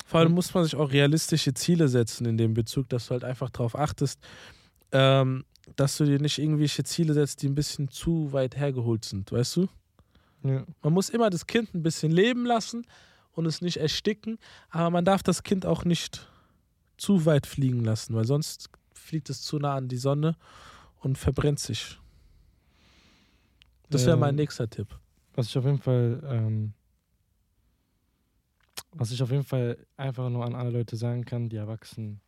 Vor 0.07 0.19
allem 0.19 0.29
Mhm. 0.29 0.35
muss 0.35 0.51
man 0.55 0.63
sich 0.63 0.75
auch 0.75 0.91
realistische 0.91 1.53
Ziele 1.53 1.87
setzen 1.87 2.25
in 2.25 2.37
dem 2.37 2.55
Bezug, 2.55 2.89
dass 2.89 3.05
du 3.05 3.11
halt 3.11 3.23
einfach 3.23 3.51
darauf 3.51 3.77
achtest, 3.77 4.19
ähm, 4.91 5.45
dass 5.75 5.97
du 5.97 6.05
dir 6.05 6.19
nicht 6.19 6.39
irgendwelche 6.39 6.83
Ziele 6.83 7.13
setzt, 7.13 7.43
die 7.43 7.49
ein 7.49 7.55
bisschen 7.55 7.89
zu 7.89 8.33
weit 8.33 8.57
hergeholt 8.57 9.05
sind, 9.05 9.31
weißt 9.31 9.57
du? 9.57 9.67
Ja. 10.43 10.63
Man 10.81 10.93
muss 10.93 11.09
immer 11.09 11.29
das 11.29 11.45
Kind 11.45 11.75
ein 11.75 11.83
bisschen 11.83 12.11
leben 12.11 12.47
lassen 12.47 12.87
und 13.33 13.45
es 13.45 13.61
nicht 13.61 13.77
ersticken, 13.77 14.39
aber 14.71 14.89
man 14.89 15.05
darf 15.05 15.21
das 15.21 15.43
Kind 15.43 15.67
auch 15.67 15.85
nicht 15.85 16.27
zu 16.97 17.25
weit 17.25 17.45
fliegen 17.45 17.83
lassen, 17.83 18.15
weil 18.15 18.25
sonst 18.25 18.69
fliegt 18.91 19.29
es 19.29 19.43
zu 19.43 19.59
nah 19.59 19.75
an 19.75 19.87
die 19.87 19.97
Sonne 19.97 20.35
und 21.05 21.19
verbrennt 21.19 21.59
sich. 21.59 21.99
Das 23.91 24.07
wäre 24.07 24.17
mein 24.17 24.31
Ähm, 24.31 24.37
nächster 24.37 24.67
Tipp. 24.67 24.87
Was 25.35 25.47
ich 25.47 25.57
auf 25.57 25.65
jeden 25.65 25.77
Fall, 25.77 26.19
ähm, 26.25 26.73
was 28.91 29.11
ich 29.11 29.21
auf 29.21 29.29
jeden 29.29 29.43
Fall 29.43 29.77
einfach 29.97 30.29
nur 30.31 30.43
an 30.43 30.55
alle 30.55 30.71
Leute 30.71 30.97
sagen 30.97 31.23
kann, 31.23 31.47
die 31.47 31.57
erwachsen 31.57 32.21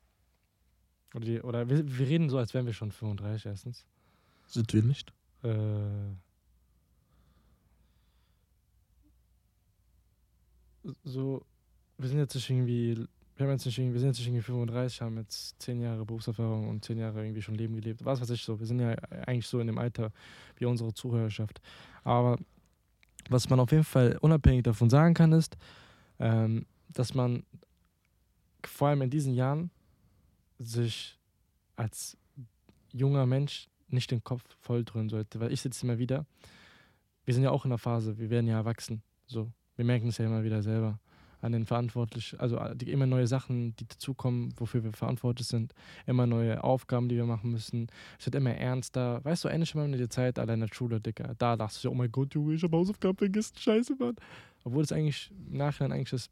oder, 1.16 1.26
die, 1.26 1.42
oder 1.42 1.68
wir, 1.68 1.98
wir 1.98 2.08
reden 2.08 2.30
so, 2.30 2.38
als 2.38 2.54
wären 2.54 2.68
wir 2.68 2.74
schon 2.74 2.92
35 2.92 3.48
erstens. 3.48 3.84
Sind 4.46 4.72
wir 4.72 4.84
nicht? 4.84 5.12
Äh, 5.42 6.14
so, 11.04 11.44
wir 11.98 12.10
sind 12.10 12.20
jetzt 12.20 12.36
irgendwie, 12.36 13.08
wir 13.38 13.46
haben 13.46 13.54
jetzt 13.54 13.66
nicht 13.66 13.78
wir 13.78 14.00
sind 14.00 14.10
jetzt 14.10 14.18
nicht 14.18 14.28
irgendwie 14.28 14.42
35, 14.42 15.02
haben 15.02 15.18
jetzt 15.18 15.62
10 15.62 15.80
Jahre 15.80 16.06
Berufserfahrung 16.06 16.68
und 16.70 16.84
10 16.84 16.98
Jahre 16.98 17.24
irgendwie 17.24 17.42
schon 17.42 17.56
Leben 17.56 17.76
gelebt. 17.76 18.04
Was 18.04 18.20
weiß 18.20 18.32
ich 18.32 18.44
so. 18.44 18.60
Wir 18.60 18.66
sind 18.66 18.80
ja 18.80 18.96
eigentlich 19.28 19.48
so 19.48 19.60
in 19.60 19.68
dem 19.68 19.78
Alter 19.78 20.12
wie 20.56 20.66
unsere 20.66 20.92
Zuhörerschaft. 20.94 21.62
Aber 22.04 22.38
was 23.30 23.48
man 23.50 23.60
auf 23.60 23.72
jeden 23.72 23.84
Fall 23.84 24.18
unabhängig 24.22 24.64
davon 24.64 24.90
sagen 24.90 25.14
kann, 25.14 25.34
ist, 25.34 25.56
ähm, 26.20 26.66
dass 26.90 27.14
man 27.14 27.44
vor 28.66 28.88
allem 28.88 29.04
in 29.04 29.10
diesen 29.12 29.34
Jahren 29.34 29.70
sich 30.58 31.20
als 31.76 32.18
junger 32.92 33.28
Mensch 33.28 33.70
nicht 33.88 34.10
den 34.10 34.24
Kopf 34.24 34.44
voll 34.60 34.84
sollte. 35.10 35.40
Weil 35.40 35.54
ich 35.54 35.62
sitze 35.62 35.86
immer 35.86 36.00
wieder, 36.00 36.26
wir 37.26 37.36
sind 37.36 37.44
ja 37.44 37.52
auch 37.52 37.66
in 37.66 37.70
der 37.70 37.78
Phase, 37.78 38.18
wir 38.18 38.32
werden 38.32 38.48
ja 38.48 38.58
erwachsen. 38.58 39.04
So, 39.28 39.52
wir 39.76 39.86
merken 39.86 40.08
es 40.08 40.18
ja 40.18 40.26
immer 40.26 40.44
wieder 40.44 40.64
selber 40.64 41.00
an 41.42 41.52
den 41.52 41.66
Verantwortlichen, 41.66 42.40
also 42.40 42.58
äh, 42.58 42.76
die, 42.76 42.92
immer 42.92 43.06
neue 43.06 43.28
Sachen, 43.28 43.76
die 43.78 43.88
dazukommen, 43.88 44.54
wofür 44.58 44.84
wir 44.84 44.94
verantwortlich 44.94 45.48
sind, 45.48 45.74
immer 46.06 46.26
neue 46.26 46.64
Aufgaben, 46.64 47.10
die 47.10 47.16
wir 47.16 47.26
machen 47.26 47.52
müssen. 47.52 47.88
Es 48.20 48.26
wird 48.26 48.36
immer 48.36 48.54
ernster. 48.54 49.24
Weißt 49.24 49.44
du, 49.44 49.50
endlich 49.50 49.76
mal 49.76 49.86
in 49.86 49.92
der 49.92 50.10
Zeit 50.10 50.40
allein 50.40 50.62
in 50.62 50.68
der 50.68 50.74
Schule, 50.74 51.00
Dicker. 51.00 51.36
Da 51.38 51.56
dachtest 51.56 51.84
du, 51.84 51.90
oh 51.90 51.94
mein 51.94 52.12
Gott, 52.12 52.34
Junge, 52.34 52.56
ich 52.56 52.64
habe 52.64 52.76
Hausaufgaben 52.78 53.18
vergessen, 53.18 53.56
scheiße, 53.58 53.96
Mann. 53.96 54.16
Obwohl 54.64 54.84
es 54.84 54.92
eigentlich 54.92 55.32
im 55.50 55.58
Nachhinein 55.58 55.92
eigentlich 55.94 56.10
das, 56.10 56.30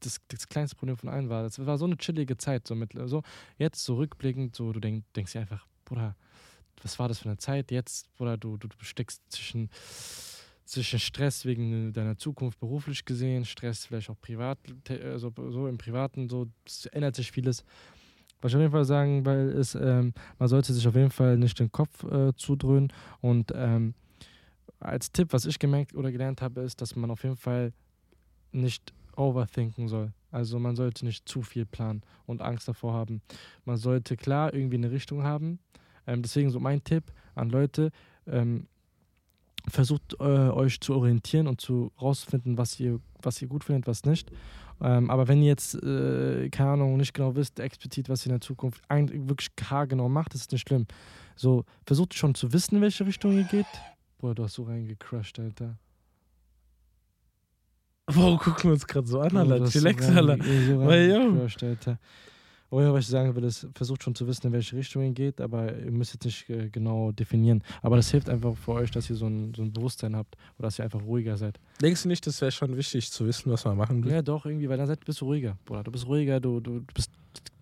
das, 0.00 0.20
das 0.28 0.48
kleinste 0.48 0.76
Problem 0.76 0.96
von 0.96 1.08
allen 1.08 1.28
war. 1.28 1.42
Das 1.42 1.64
war 1.64 1.78
so 1.78 1.84
eine 1.84 1.96
chillige 1.96 2.36
Zeit. 2.36 2.66
So, 2.66 2.74
mit, 2.74 2.92
so 3.06 3.22
jetzt 3.58 3.84
zurückblickend, 3.84 4.54
so, 4.54 4.72
du 4.72 4.80
denk, 4.80 5.04
denkst 5.14 5.32
dir 5.32 5.40
einfach, 5.40 5.66
Bruder, 5.84 6.16
was 6.82 6.98
war 6.98 7.08
das 7.08 7.18
für 7.18 7.28
eine 7.28 7.38
Zeit? 7.38 7.70
Jetzt, 7.70 8.14
Bruder, 8.16 8.36
du, 8.36 8.56
du, 8.56 8.68
du 8.68 8.84
steckst 8.84 9.22
zwischen, 9.30 9.70
zwischen 10.64 10.98
Stress 10.98 11.44
wegen 11.44 11.92
deiner 11.92 12.16
Zukunft 12.16 12.58
beruflich 12.58 13.04
gesehen, 13.04 13.44
Stress 13.44 13.86
vielleicht 13.86 14.10
auch 14.10 14.20
privat, 14.20 14.58
also 14.88 15.32
so 15.50 15.66
im 15.68 15.78
Privaten, 15.78 16.28
so, 16.28 16.46
ändert 16.92 17.16
sich 17.16 17.30
vieles. 17.30 17.64
Was 18.40 18.52
ich 18.52 18.56
auf 18.56 18.62
jeden 18.62 18.72
Fall 18.72 18.84
sagen 18.84 19.24
weil 19.24 19.50
ist, 19.50 19.74
ähm, 19.74 20.12
man 20.38 20.48
sollte 20.48 20.72
sich 20.72 20.86
auf 20.86 20.94
jeden 20.94 21.10
Fall 21.10 21.38
nicht 21.38 21.58
den 21.58 21.72
Kopf 21.72 22.04
äh, 22.04 22.32
zudröhnen 22.36 22.92
und 23.20 23.52
ähm, 23.54 23.94
als 24.80 25.10
Tipp, 25.12 25.32
was 25.32 25.46
ich 25.46 25.58
gemerkt 25.58 25.94
oder 25.94 26.12
gelernt 26.12 26.42
habe, 26.42 26.60
ist, 26.60 26.80
dass 26.80 26.94
man 26.94 27.10
auf 27.10 27.22
jeden 27.22 27.36
Fall 27.36 27.72
nicht 28.52 28.92
overthinken 29.16 29.88
soll. 29.88 30.12
Also 30.30 30.58
man 30.58 30.76
sollte 30.76 31.04
nicht 31.06 31.28
zu 31.28 31.42
viel 31.42 31.64
planen 31.64 32.02
und 32.26 32.42
Angst 32.42 32.68
davor 32.68 32.92
haben. 32.92 33.22
Man 33.64 33.76
sollte 33.76 34.16
klar 34.16 34.52
irgendwie 34.52 34.76
eine 34.76 34.90
Richtung 34.90 35.22
haben. 35.22 35.58
Ähm, 36.06 36.22
deswegen 36.22 36.50
so 36.50 36.60
mein 36.60 36.82
Tipp 36.84 37.04
an 37.34 37.50
Leute, 37.50 37.90
ähm, 38.26 38.66
versucht 39.68 40.16
äh, 40.20 40.24
euch 40.24 40.80
zu 40.80 40.94
orientieren 40.94 41.46
und 41.46 41.60
zu 41.60 41.92
rausfinden, 42.00 42.58
was 42.58 42.78
ihr, 42.78 43.00
was 43.22 43.40
ihr 43.40 43.48
gut 43.48 43.64
findet, 43.64 43.86
was 43.86 44.04
nicht. 44.04 44.30
Ähm, 44.80 45.10
aber 45.10 45.28
wenn 45.28 45.40
ihr 45.40 45.48
jetzt, 45.48 45.74
äh, 45.82 46.48
keine 46.50 46.70
Ahnung, 46.70 46.96
nicht 46.96 47.14
genau 47.14 47.34
wisst, 47.36 47.60
explizit, 47.60 48.08
was 48.08 48.24
ihr 48.24 48.30
in 48.30 48.38
der 48.38 48.40
Zukunft 48.40 48.82
eigentlich 48.88 49.28
wirklich 49.28 49.50
haargenau 49.70 50.08
macht, 50.08 50.34
ist 50.34 50.52
nicht 50.52 50.68
schlimm. 50.68 50.86
So, 51.36 51.64
versucht 51.86 52.14
schon 52.14 52.34
zu 52.34 52.52
wissen, 52.52 52.76
in 52.76 52.82
welche 52.82 53.06
Richtung 53.06 53.36
ihr 53.36 53.44
geht. 53.44 53.66
Boah, 54.18 54.34
du 54.34 54.44
hast 54.44 54.54
so 54.54 54.64
reingecrushed, 54.64 55.38
Alter. 55.38 55.78
Warum 58.06 58.38
gucken 58.38 58.64
wir 58.64 58.72
uns 58.72 58.86
gerade 58.86 59.06
so 59.06 59.20
an, 59.20 59.36
Alter? 59.36 59.64
Chillax, 59.66 60.08
Alter. 60.08 60.38
so 60.44 60.84
reingecrushed, 60.84 61.62
Alter. 61.62 61.98
Ja, 62.80 62.92
was 62.92 63.04
ich 63.04 63.10
sagen 63.10 63.34
will, 63.36 63.44
ist, 63.44 63.66
versucht 63.74 64.02
schon 64.02 64.14
zu 64.14 64.26
wissen, 64.26 64.46
in 64.46 64.52
welche 64.52 64.76
Richtung 64.76 65.02
ihr 65.02 65.10
geht, 65.12 65.40
aber 65.40 65.76
ihr 65.76 65.90
müsst 65.90 66.14
jetzt 66.14 66.24
nicht 66.24 66.50
äh, 66.50 66.68
genau 66.70 67.12
definieren. 67.12 67.62
Aber 67.82 67.96
das 67.96 68.10
hilft 68.10 68.28
einfach 68.28 68.56
für 68.56 68.72
euch, 68.72 68.90
dass 68.90 69.08
ihr 69.10 69.16
so 69.16 69.26
ein, 69.26 69.54
so 69.54 69.62
ein 69.62 69.72
Bewusstsein 69.72 70.16
habt 70.16 70.36
oder 70.58 70.66
dass 70.68 70.78
ihr 70.78 70.84
einfach 70.84 71.02
ruhiger 71.02 71.36
seid. 71.36 71.60
Denkst 71.80 72.02
du 72.02 72.08
nicht, 72.08 72.26
das 72.26 72.40
wäre 72.40 72.52
schon 72.52 72.76
wichtig 72.76 73.10
zu 73.10 73.26
wissen, 73.26 73.52
was 73.52 73.64
man 73.64 73.76
machen 73.76 74.04
will? 74.04 74.12
Ja, 74.12 74.22
doch, 74.22 74.46
irgendwie, 74.46 74.68
weil 74.68 74.78
dann 74.78 74.86
seid, 74.86 75.04
bist 75.04 75.20
du 75.20 75.26
ruhiger, 75.26 75.56
Bruder. 75.64 75.84
Du 75.84 75.92
bist 75.92 76.06
ruhiger, 76.06 76.40
du, 76.40 76.60
du, 76.60 76.82
bist 76.94 77.10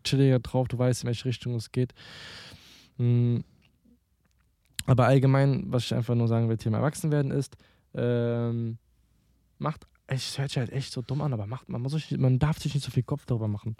chilliger 0.04 0.38
drauf, 0.38 0.68
du 0.68 0.78
weißt, 0.78 1.02
in 1.02 1.06
welche 1.08 1.24
Richtung 1.24 1.54
es 1.56 1.70
geht. 1.70 1.92
Mm. 2.98 3.38
Aber 4.86 5.06
allgemein, 5.06 5.64
was 5.66 5.84
ich 5.84 5.94
einfach 5.94 6.14
nur 6.14 6.26
sagen 6.26 6.48
will, 6.48 6.56
Thema 6.56 6.78
Erwachsenwerden 6.78 7.30
ist, 7.30 7.56
ähm, 7.94 8.78
macht, 9.58 9.86
es 10.06 10.38
hört 10.38 10.50
sich 10.50 10.58
halt 10.58 10.72
echt 10.72 10.92
so 10.92 11.02
dumm 11.02 11.22
an, 11.22 11.32
aber 11.32 11.46
macht, 11.46 11.68
man, 11.68 11.80
muss 11.80 11.92
sich, 11.92 12.16
man 12.18 12.38
darf 12.38 12.58
sich 12.58 12.74
nicht 12.74 12.84
so 12.84 12.90
viel 12.90 13.04
Kopf 13.04 13.24
darüber 13.26 13.48
machen. 13.48 13.76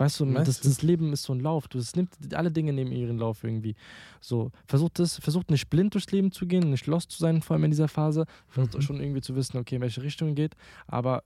Weißt 0.00 0.18
du, 0.20 0.24
das, 0.32 0.60
das 0.60 0.82
Leben 0.82 1.12
ist 1.12 1.24
so 1.24 1.34
ein 1.34 1.40
Lauf. 1.40 1.68
Du, 1.68 1.78
es 1.78 1.94
nimmt, 1.94 2.10
alle 2.34 2.50
Dinge 2.50 2.72
nehmen 2.72 2.90
ihren 2.90 3.18
Lauf 3.18 3.44
irgendwie. 3.44 3.74
So, 4.20 4.50
versucht 4.66 4.98
es, 4.98 5.18
versucht 5.18 5.50
nicht 5.50 5.68
blind 5.68 5.92
durchs 5.94 6.10
Leben 6.10 6.32
zu 6.32 6.46
gehen, 6.46 6.70
nicht 6.70 6.86
lost 6.86 7.10
zu 7.10 7.18
sein, 7.18 7.42
vor 7.42 7.54
allem 7.54 7.64
in 7.64 7.70
dieser 7.70 7.88
Phase. 7.88 8.24
Versucht 8.48 8.74
Mhm. 8.76 8.80
schon 8.82 9.00
irgendwie 9.00 9.20
zu 9.20 9.36
wissen, 9.36 9.58
okay, 9.58 9.76
in 9.76 9.82
welche 9.82 10.02
Richtung 10.02 10.30
es 10.30 10.34
geht, 10.36 10.56
aber 10.86 11.22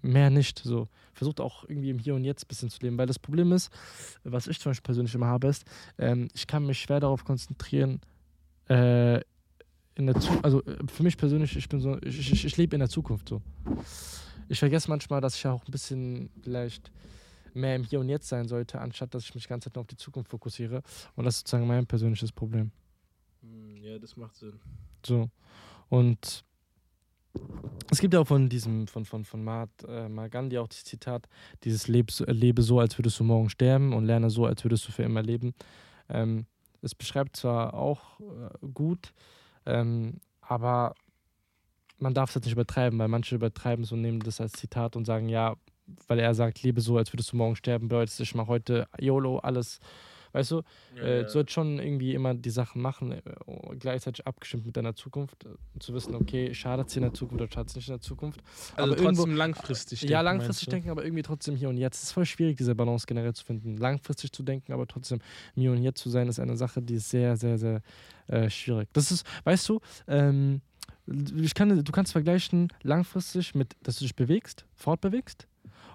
mehr 0.00 0.30
nicht. 0.30 0.60
So, 0.60 0.88
versucht 1.12 1.40
auch 1.40 1.64
irgendwie 1.68 1.90
im 1.90 1.98
Hier 1.98 2.14
und 2.14 2.24
Jetzt 2.24 2.44
ein 2.44 2.48
bisschen 2.48 2.70
zu 2.70 2.78
leben. 2.82 2.96
Weil 2.98 3.06
das 3.06 3.18
Problem 3.18 3.50
ist, 3.52 3.70
was 4.22 4.46
ich 4.46 4.60
zum 4.60 4.70
Beispiel 4.70 4.84
persönlich 4.84 5.14
immer 5.14 5.26
habe, 5.26 5.48
ist, 5.48 5.64
ähm, 5.98 6.28
ich 6.34 6.46
kann 6.46 6.64
mich 6.66 6.78
schwer 6.78 7.00
darauf 7.00 7.24
konzentrieren, 7.24 8.00
äh, 8.68 9.20
in 9.96 10.06
der 10.06 10.20
Zu 10.20 10.30
also 10.42 10.62
äh, 10.64 10.76
für 10.86 11.02
mich 11.02 11.16
persönlich, 11.16 11.56
ich 11.56 11.68
bin 11.68 11.80
so, 11.80 11.98
ich, 12.02 12.32
ich, 12.32 12.44
ich 12.44 12.56
lebe 12.56 12.76
in 12.76 12.80
der 12.80 12.88
Zukunft 12.88 13.28
so. 13.28 13.42
Ich 14.48 14.58
vergesse 14.58 14.88
manchmal, 14.88 15.20
dass 15.20 15.36
ich 15.36 15.42
ja 15.42 15.52
auch 15.52 15.64
ein 15.66 15.70
bisschen 15.70 16.30
vielleicht 16.42 16.92
mehr 17.54 17.76
im 17.76 17.84
Hier 17.84 18.00
und 18.00 18.08
Jetzt 18.08 18.28
sein 18.28 18.48
sollte, 18.48 18.80
anstatt 18.80 19.14
dass 19.14 19.24
ich 19.24 19.34
mich 19.34 19.44
die 19.44 19.48
ganze 19.48 19.68
Zeit 19.68 19.76
nur 19.76 19.82
auf 19.82 19.86
die 19.86 19.96
Zukunft 19.96 20.30
fokussiere. 20.30 20.82
Und 21.16 21.24
das 21.24 21.34
ist 21.36 21.40
sozusagen 21.40 21.66
mein 21.66 21.86
persönliches 21.86 22.32
Problem. 22.32 22.70
Hm, 23.42 23.76
Ja, 23.82 23.98
das 23.98 24.16
macht 24.16 24.36
Sinn. 24.36 24.58
So. 25.06 25.28
Und 25.88 26.44
es 27.90 28.00
gibt 28.00 28.14
ja 28.14 28.20
auch 28.20 28.26
von 28.26 28.48
diesem, 28.48 28.86
von, 28.86 29.04
von, 29.04 29.24
von 29.24 29.42
Mahat, 29.42 29.70
äh, 29.86 30.08
Mahatma 30.08 30.28
Gandhi 30.28 30.58
auch 30.58 30.68
das 30.68 30.84
Zitat, 30.84 31.28
dieses 31.64 31.88
Leb, 31.88 32.10
so- 32.10 32.24
lebe 32.26 32.62
so, 32.62 32.78
als 32.80 32.96
würdest 32.98 33.18
du 33.20 33.24
morgen 33.24 33.50
sterben 33.50 33.92
und 33.92 34.04
lerne 34.04 34.30
so, 34.30 34.46
als 34.46 34.64
würdest 34.64 34.86
du 34.88 34.92
für 34.92 35.02
immer 35.02 35.22
leben. 35.22 35.54
Ähm, 36.08 36.46
es 36.80 36.94
beschreibt 36.94 37.36
zwar 37.36 37.74
auch 37.74 38.20
äh, 38.20 38.66
gut, 38.72 39.12
ähm, 39.66 40.20
aber 40.40 40.94
man 41.98 42.14
darf 42.14 42.30
es 42.30 42.34
jetzt 42.36 42.44
nicht 42.44 42.52
übertreiben, 42.54 42.98
weil 42.98 43.08
manche 43.08 43.34
übertreiben 43.34 43.84
es 43.84 43.92
und 43.92 44.00
nehmen 44.00 44.20
das 44.20 44.40
als 44.40 44.52
Zitat 44.52 44.96
und 44.96 45.04
sagen, 45.04 45.28
ja, 45.28 45.54
weil 46.08 46.18
er 46.18 46.34
sagt, 46.34 46.62
lebe 46.62 46.80
so, 46.80 46.96
als 46.96 47.12
würdest 47.12 47.32
du 47.32 47.36
morgen 47.36 47.56
sterben, 47.56 47.88
bedeutet, 47.88 48.18
ich 48.20 48.34
mache 48.34 48.48
heute 48.48 48.86
YOLO, 48.98 49.38
alles, 49.38 49.80
weißt 50.32 50.50
du, 50.52 50.62
äh, 50.96 51.22
du 51.24 51.28
sollst 51.28 51.52
schon 51.52 51.78
irgendwie 51.78 52.14
immer 52.14 52.34
die 52.34 52.50
Sachen 52.50 52.80
machen, 52.82 53.12
äh, 53.12 53.20
gleichzeitig 53.78 54.26
abgestimmt 54.26 54.66
mit 54.66 54.76
deiner 54.76 54.94
Zukunft, 54.94 55.44
äh, 55.44 55.78
zu 55.78 55.92
wissen, 55.94 56.14
okay, 56.14 56.54
schadet 56.54 56.88
es 56.88 56.94
dir 56.94 57.00
in 57.00 57.04
der 57.04 57.14
Zukunft 57.14 57.42
oder 57.42 57.52
schadet 57.52 57.70
es 57.70 57.76
nicht 57.76 57.88
in 57.88 57.94
der 57.94 58.00
Zukunft. 58.00 58.40
also 58.76 58.92
aber 58.92 59.00
irgendwo- 59.00 59.22
trotzdem 59.22 59.36
langfristig. 59.36 60.02
ja, 60.02 60.08
denken, 60.08 60.24
langfristig 60.24 60.48
meinst 60.48 60.66
du? 60.66 60.70
denken, 60.70 60.90
aber 60.90 61.04
irgendwie 61.04 61.22
trotzdem 61.22 61.56
hier 61.56 61.68
und 61.68 61.76
jetzt. 61.76 61.98
Es 61.98 62.02
ist 62.04 62.12
voll 62.12 62.26
schwierig, 62.26 62.56
diese 62.56 62.74
Balance 62.74 63.06
generell 63.06 63.34
zu 63.34 63.44
finden. 63.44 63.76
Langfristig 63.76 64.32
zu 64.32 64.42
denken, 64.42 64.72
aber 64.72 64.86
trotzdem 64.86 65.20
im 65.54 65.62
hier 65.62 65.72
und 65.72 65.82
jetzt 65.82 66.00
zu 66.00 66.08
sein, 66.10 66.28
ist 66.28 66.40
eine 66.40 66.56
Sache, 66.56 66.80
die 66.82 66.94
ist 66.94 67.10
sehr, 67.10 67.36
sehr, 67.36 67.58
sehr 67.58 67.82
äh, 68.28 68.48
schwierig. 68.50 68.88
Das 68.92 69.10
ist, 69.12 69.26
weißt 69.44 69.68
du, 69.68 69.80
ähm, 70.08 70.62
ich 71.06 71.54
kann, 71.54 71.84
du 71.84 71.92
kannst 71.92 72.12
vergleichen 72.12 72.72
langfristig 72.82 73.54
mit, 73.54 73.76
dass 73.82 73.98
du 73.98 74.04
dich 74.04 74.16
bewegst, 74.16 74.64
fortbewegst 74.74 75.46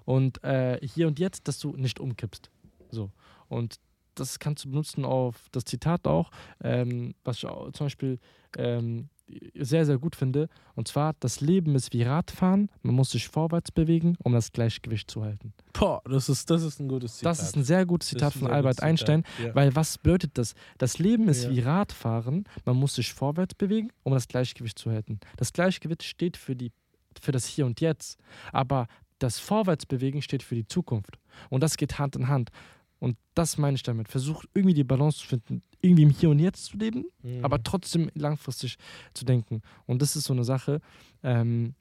und 0.04 0.42
äh, 0.44 0.78
hier 0.86 1.06
und 1.06 1.18
jetzt, 1.18 1.48
dass 1.48 1.58
du 1.58 1.76
nicht 1.76 2.00
umkippst. 2.00 2.50
So. 2.90 3.10
Und 3.48 3.76
das 4.14 4.38
kannst 4.38 4.64
du 4.64 4.70
benutzen 4.70 5.04
auf 5.04 5.46
das 5.52 5.64
Zitat 5.64 6.06
auch, 6.06 6.30
ähm, 6.62 7.14
was 7.24 7.38
ich 7.38 7.46
auch 7.46 7.70
zum 7.72 7.86
Beispiel 7.86 8.18
ähm, 8.56 9.08
sehr, 9.54 9.86
sehr 9.86 9.96
gut 9.98 10.16
finde. 10.16 10.48
Und 10.74 10.88
zwar, 10.88 11.14
das 11.20 11.40
Leben 11.40 11.76
ist 11.76 11.92
wie 11.92 12.02
Radfahren, 12.02 12.68
man 12.82 12.96
muss 12.96 13.12
sich 13.12 13.28
vorwärts 13.28 13.70
bewegen, 13.70 14.16
um 14.24 14.32
das 14.32 14.50
Gleichgewicht 14.50 15.08
zu 15.10 15.22
halten. 15.22 15.52
Boah, 15.72 16.02
das 16.04 16.28
ist, 16.28 16.50
das 16.50 16.62
ist 16.64 16.80
ein 16.80 16.88
gutes 16.88 17.18
Zitat. 17.18 17.30
Das 17.30 17.42
ist 17.42 17.56
ein 17.56 17.62
sehr 17.62 17.86
gutes 17.86 18.08
Zitat 18.08 18.32
von 18.32 18.48
Albert 18.50 18.76
gutes 18.78 18.82
Einstein, 18.84 19.24
Zitat, 19.24 19.46
Ja. 19.46 19.54
weil 19.54 19.74
was 19.76 19.98
bedeutet 19.98 20.32
das? 20.36 20.54
Das 20.78 20.98
Leben 20.98 21.28
ist 21.28 21.44
Ja. 21.44 21.50
wie 21.50 21.60
Radfahren, 21.60 22.44
man 22.64 22.76
muss 22.76 22.96
sich 22.96 23.12
vorwärts 23.12 23.54
bewegen, 23.54 23.90
um 24.02 24.12
das 24.12 24.26
Gleichgewicht 24.26 24.78
zu 24.78 24.90
halten. 24.90 25.20
Das 25.36 25.52
Gleichgewicht 25.52 26.02
steht 26.02 26.36
für, 26.36 26.56
die, 26.56 26.72
für 27.20 27.30
das 27.30 27.46
Hier 27.46 27.66
und 27.66 27.80
Jetzt, 27.80 28.18
aber 28.52 28.88
das 29.20 29.38
Vorwärtsbewegen 29.38 30.20
steht 30.22 30.42
für 30.42 30.56
die 30.56 30.66
Zukunft. 30.66 31.18
Und 31.48 31.62
das 31.62 31.76
geht 31.76 31.98
Hand 32.00 32.16
in 32.16 32.26
Hand. 32.28 32.50
Und 32.98 33.16
das 33.34 33.56
meine 33.56 33.76
ich 33.76 33.82
damit. 33.82 34.08
Versuch 34.08 34.44
irgendwie 34.52 34.74
die 34.74 34.84
Balance 34.84 35.18
zu 35.20 35.26
finden, 35.26 35.62
irgendwie 35.80 36.02
im 36.02 36.10
Hier 36.10 36.28
und 36.30 36.38
Jetzt 36.38 36.66
zu 36.66 36.76
leben, 36.76 37.06
Mhm. 37.22 37.44
aber 37.44 37.62
trotzdem 37.62 38.10
langfristig 38.14 38.76
zu 39.14 39.24
denken. 39.24 39.62
Und 39.86 40.02
das 40.02 40.16
ist 40.16 40.24
so 40.24 40.32
eine 40.34 40.44
Sache, 40.44 40.80
ähm, 41.22 41.74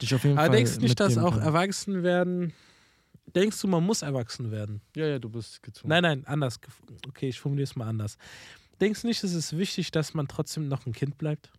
die 0.00 0.04
ich 0.06 0.14
auf 0.14 0.24
jeden 0.24 0.36
Aber 0.38 0.48
Fall. 0.48 0.56
denkst 0.56 0.74
du 0.74 0.80
nicht, 0.82 1.00
dass 1.00 1.16
auch 1.16 1.34
kann. 1.36 1.42
erwachsen 1.42 2.02
werden. 2.02 2.52
Denkst 3.34 3.60
du, 3.60 3.68
man 3.68 3.84
muss 3.84 4.02
erwachsen 4.02 4.50
werden? 4.50 4.80
Ja, 4.96 5.06
ja, 5.06 5.18
du 5.18 5.28
bist 5.28 5.62
gezwungen. 5.62 5.90
Nein, 5.90 6.02
nein, 6.02 6.26
anders. 6.26 6.58
Okay, 7.08 7.28
ich 7.28 7.38
formuliere 7.40 7.64
es 7.64 7.76
mal 7.76 7.86
anders. 7.88 8.16
Denkst 8.80 9.02
du 9.02 9.06
nicht, 9.08 9.22
es 9.24 9.32
ist 9.34 9.56
wichtig, 9.56 9.90
dass 9.90 10.14
man 10.14 10.28
trotzdem 10.28 10.68
noch 10.68 10.86
ein 10.86 10.92
Kind 10.92 11.18
bleibt? 11.18 11.50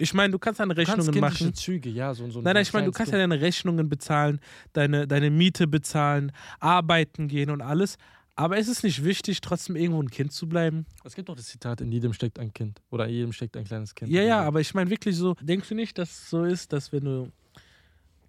Ich 0.00 0.14
meine, 0.14 0.30
du 0.32 0.38
kannst 0.38 0.60
deine 0.60 0.74
du 0.74 0.82
kannst 0.82 1.08
Rechnungen 1.08 1.20
machen. 1.20 1.54
Züge, 1.54 1.90
ja, 1.90 2.14
so, 2.14 2.28
so 2.30 2.40
Nein, 2.40 2.54
nein, 2.54 2.62
ich 2.62 2.72
meine, 2.72 2.86
du 2.86 2.92
kannst 2.92 3.12
ja 3.12 3.18
deine 3.18 3.38
Rechnungen 3.38 3.90
bezahlen, 3.90 4.40
deine, 4.72 5.06
deine 5.06 5.30
Miete 5.30 5.66
bezahlen, 5.66 6.32
arbeiten 6.58 7.28
gehen 7.28 7.50
und 7.50 7.60
alles. 7.60 7.98
Aber 8.34 8.56
ist 8.56 8.68
es 8.68 8.82
nicht 8.82 9.04
wichtig, 9.04 9.42
trotzdem 9.42 9.76
irgendwo 9.76 10.02
ein 10.02 10.10
Kind 10.10 10.32
zu 10.32 10.48
bleiben? 10.48 10.86
Es 11.04 11.14
gibt 11.14 11.28
doch 11.28 11.36
das 11.36 11.46
Zitat, 11.46 11.82
in 11.82 11.92
jedem 11.92 12.14
steckt 12.14 12.38
ein 12.38 12.54
Kind. 12.54 12.80
Oder 12.90 13.08
in 13.08 13.14
jedem 13.14 13.32
steckt 13.34 13.58
ein 13.58 13.64
kleines 13.64 13.94
Kind. 13.94 14.10
Ja, 14.10 14.22
ja, 14.22 14.40
aber 14.40 14.62
ich 14.62 14.72
meine 14.72 14.88
wirklich 14.88 15.16
so, 15.16 15.34
denkst 15.42 15.68
du 15.68 15.74
nicht, 15.74 15.98
dass 15.98 16.10
es 16.10 16.30
so 16.30 16.44
ist, 16.44 16.72
dass 16.72 16.92
wenn 16.92 17.04
du 17.04 17.30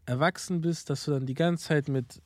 erwachsen 0.06 0.60
bist, 0.60 0.90
dass 0.90 1.06
du 1.06 1.12
dann 1.12 1.26
die 1.26 1.34
ganze 1.34 1.70
Zeit 1.70 1.88
mit 1.88 2.22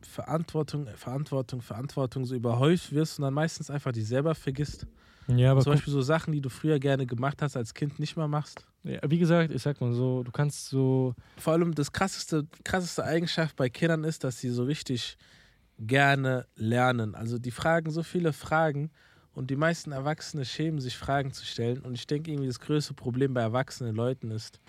Verantwortung, 0.00 0.86
Verantwortung, 0.96 1.60
Verantwortung 1.60 2.24
so 2.24 2.34
überhäuft 2.34 2.92
wirst 2.92 3.18
und 3.18 3.24
dann 3.24 3.34
meistens 3.34 3.68
einfach 3.68 3.92
dich 3.92 4.06
selber 4.06 4.34
vergisst? 4.34 4.86
Ja, 5.36 5.52
aber 5.52 5.62
Zum 5.62 5.72
Beispiel 5.72 5.92
so 5.92 6.02
Sachen, 6.02 6.32
die 6.32 6.40
du 6.40 6.48
früher 6.48 6.78
gerne 6.78 7.06
gemacht 7.06 7.42
hast, 7.42 7.56
als 7.56 7.74
Kind 7.74 7.98
nicht 7.98 8.16
mehr 8.16 8.28
machst? 8.28 8.66
ja, 8.84 8.98
wie 9.08 9.18
gesagt, 9.18 9.52
ich 9.52 9.62
sag 9.62 9.80
mal 9.80 9.92
so, 9.92 10.22
du 10.22 10.30
kannst 10.30 10.68
so. 10.68 11.14
Vor 11.36 11.52
allem 11.52 11.74
das 11.74 11.92
krasseste, 11.92 12.46
krasseste 12.64 13.04
Eigenschaft 13.04 13.56
bei 13.56 13.68
Kindern 13.68 14.04
ist, 14.04 14.24
dass 14.24 14.38
sie 14.38 14.50
so 14.50 14.64
richtig 14.64 15.16
gerne 15.78 16.46
lernen. 16.56 17.14
Also 17.14 17.38
die 17.38 17.50
fragen 17.50 17.90
so 17.90 18.02
viele 18.02 18.32
Fragen 18.32 18.90
und 19.32 19.50
die 19.50 19.56
meisten 19.56 19.92
Erwachsene 19.92 20.44
schämen 20.44 20.80
sich, 20.80 20.96
Fragen 20.96 21.32
zu 21.32 21.44
stellen. 21.44 21.80
Und 21.80 21.94
ich 21.94 22.06
denke 22.06 22.30
irgendwie, 22.30 22.48
das 22.48 22.60
größte 22.60 22.94
Problem 22.94 23.34
bei 23.34 23.40
erwachsenen 23.40 23.94
Leuten 23.94 24.30
ist, 24.30 24.60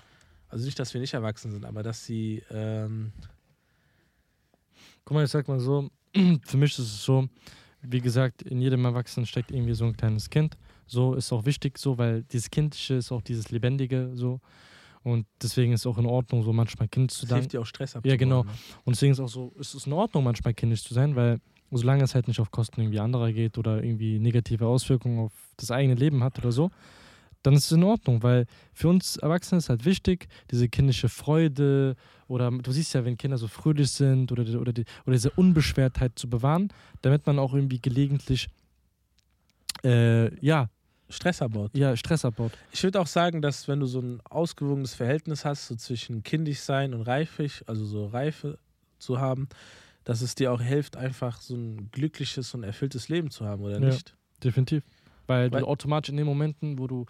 also 0.47 0.65
nicht, 0.65 0.80
dass 0.80 0.93
wir 0.93 1.02
nicht 1.02 1.13
erwachsen 1.13 1.52
sind, 1.52 1.65
aber 1.65 1.84
dass 1.84 2.06
sie, 2.06 2.43
ähm, 2.50 3.13
Guck 5.06 5.15
mal, 5.15 5.26
ich 5.26 5.32
sag 5.32 5.47
mal 5.47 5.60
so, 5.60 5.89
für 6.45 6.58
mich 6.58 6.71
ist 6.71 6.80
es 6.80 7.04
so, 7.04 7.28
wie 7.82 8.02
gesagt, 8.02 8.41
in 8.44 8.62
jedem 8.62 8.86
Erwachsenen 8.86 9.26
steckt 9.26 9.52
irgendwie 9.52 9.74
so 9.74 9.86
ein 9.86 9.96
kleines 9.96 10.30
Kind. 10.30 10.58
So 10.88 11.13
ist 11.15 11.32
auch 11.32 11.46
wichtig, 11.46 11.78
so, 11.78 11.98
weil 11.98 12.24
dieses 12.24 12.50
Kindliche 12.52 12.96
ist 12.96 13.12
auch 13.12 13.22
dieses 13.22 13.50
Lebendige, 13.52 14.12
so. 14.13 14.39
Und 15.04 15.26
deswegen 15.41 15.74
ist 15.74 15.82
es 15.82 15.88
auch 15.88 15.98
in 15.98 16.06
Ordnung, 16.06 16.44
so 16.44 16.54
manchmal 16.54 16.88
Kind 16.88 17.10
zu 17.12 17.22
das 17.22 17.30
sein. 17.30 17.39
hilft 17.39 17.54
dir 17.54 17.62
auch 17.62 17.65
Stress 17.65 17.94
Ja, 17.94 17.98
abzubauen. 18.00 18.17
genau. 18.20 18.44
ne? 18.44 18.50
Und 18.84 18.96
deswegen 18.96 19.13
ist 19.13 19.20
auch 19.20 19.30
so, 19.30 19.52
es 19.60 19.74
ist 19.74 19.88
in 19.88 19.94
Ordnung, 19.94 20.24
manchmal 20.24 20.54
kindisch 20.54 20.84
zu 20.84 20.94
sein, 20.94 21.15
weil 21.15 21.39
solange 21.72 22.04
es 22.04 22.13
halt 22.13 22.28
nicht 22.28 22.39
auf 22.39 22.52
Kosten 22.52 22.82
irgendwie 22.82 23.00
anderer 23.00 23.32
geht 23.32 23.58
oder 23.58 23.82
irgendwie 23.84 24.20
negative 24.20 24.67
Auswirkungen 24.67 25.20
auf 25.20 25.32
das 25.58 25.72
eigene 25.72 25.96
Leben 25.96 26.24
hat 26.24 26.38
oder 26.38 26.52
so, 26.52 26.70
dann 27.43 27.54
ist 27.56 27.65
es 27.65 27.71
in 27.71 27.84
Ordnung, 27.84 28.23
weil 28.23 28.45
für 28.73 28.88
uns 28.88 29.17
Erwachsene 29.17 29.60
ist 29.60 29.69
halt 29.69 29.86
wichtig, 29.86 30.27
diese 30.51 30.69
kindische 30.69 31.10
Freude 31.10 31.95
oder 32.27 32.51
du 32.51 32.71
siehst 32.71 32.93
ja, 32.93 33.04
wenn 33.04 33.17
Kinder 33.17 33.38
so 33.38 33.47
fröhlich 33.47 33.89
sind 33.91 34.32
oder, 34.32 34.43
oder, 34.60 34.73
die, 34.73 34.86
oder 35.06 35.13
diese 35.13 35.32
Unbeschwertheit 35.32 36.17
zu 36.17 36.30
bewahren, 36.30 36.71
damit 37.01 37.25
man 37.25 37.39
auch 37.39 37.54
irgendwie 37.54 37.80
gelegentlich 37.80 38.47
äh, 39.84 40.34
ja, 40.45 40.69
Stress 41.10 41.41
abbaut. 41.41 41.71
ja, 41.75 41.95
Stress 41.97 42.23
abbaut. 42.23 42.54
Ich 42.71 42.84
würde 42.84 42.99
auch 43.01 43.08
sagen, 43.08 43.41
dass 43.41 43.67
wenn 43.67 43.80
du 43.80 43.86
so 43.86 43.99
ein 43.99 44.21
ausgewogenes 44.30 44.93
Verhältnis 44.93 45.43
hast, 45.43 45.67
so 45.67 45.75
zwischen 45.75 46.23
kindisch 46.23 46.60
sein 46.60 46.93
und 46.93 47.01
reifig, 47.01 47.63
also 47.67 47.86
so 47.86 48.06
Reife 48.08 48.58
zu 48.99 49.19
haben, 49.19 49.49
dass 50.04 50.21
es 50.21 50.36
dir 50.36 50.51
auch 50.51 50.62
hilft, 50.62 50.95
einfach 50.95 51.41
so 51.41 51.56
ein 51.56 51.89
glückliches 51.91 52.54
und 52.54 52.63
erfülltes 52.63 53.10
Leben 53.10 53.30
zu 53.30 53.45
haben, 53.45 53.63
oder 53.63 53.80
Ja. 53.80 53.88
nicht? 53.88 54.15
Definitiv. 54.43 54.84
Weil, 55.32 55.52
Weil- 55.52 55.62
du 55.62 55.67
automatisch 55.67 56.10
in 56.10 56.17
den 56.17 56.26
Momenten, 56.26 56.78
wo 56.78 56.88
du 56.88 57.06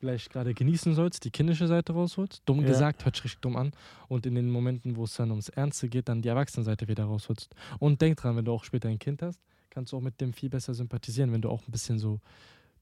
vielleicht 0.00 0.30
gerade 0.30 0.54
genießen 0.54 0.94
sollst, 0.94 1.24
die 1.24 1.30
kindische 1.30 1.66
Seite 1.66 1.92
rausholst. 1.92 2.42
Dumm 2.46 2.60
Ja. 2.60 2.68
gesagt, 2.68 3.04
hört 3.04 3.16
sich 3.16 3.24
richtig 3.24 3.40
dumm 3.40 3.56
an. 3.56 3.72
Und 4.08 4.26
in 4.26 4.34
den 4.36 4.48
Momenten, 4.48 4.94
wo 4.96 5.04
es 5.04 5.14
dann 5.16 5.30
ums 5.30 5.48
Ernste 5.48 5.88
geht, 5.88 6.08
dann 6.08 6.22
die 6.22 6.28
Erwachsenenseite 6.28 6.86
wieder 6.86 7.04
rausholst. 7.04 7.52
Und 7.80 8.00
denk 8.00 8.16
dran, 8.18 8.36
wenn 8.36 8.44
du 8.44 8.52
auch 8.52 8.62
später 8.64 8.88
ein 8.88 8.98
Kind 9.00 9.22
hast, 9.22 9.40
kannst 9.70 9.92
du 9.92 9.96
auch 9.96 10.00
mit 10.00 10.20
dem 10.20 10.32
viel 10.32 10.50
besser 10.50 10.72
sympathisieren, 10.72 11.32
wenn 11.32 11.40
du 11.42 11.48
auch 11.50 11.66
ein 11.66 11.72
bisschen 11.72 11.98
so, 11.98 12.20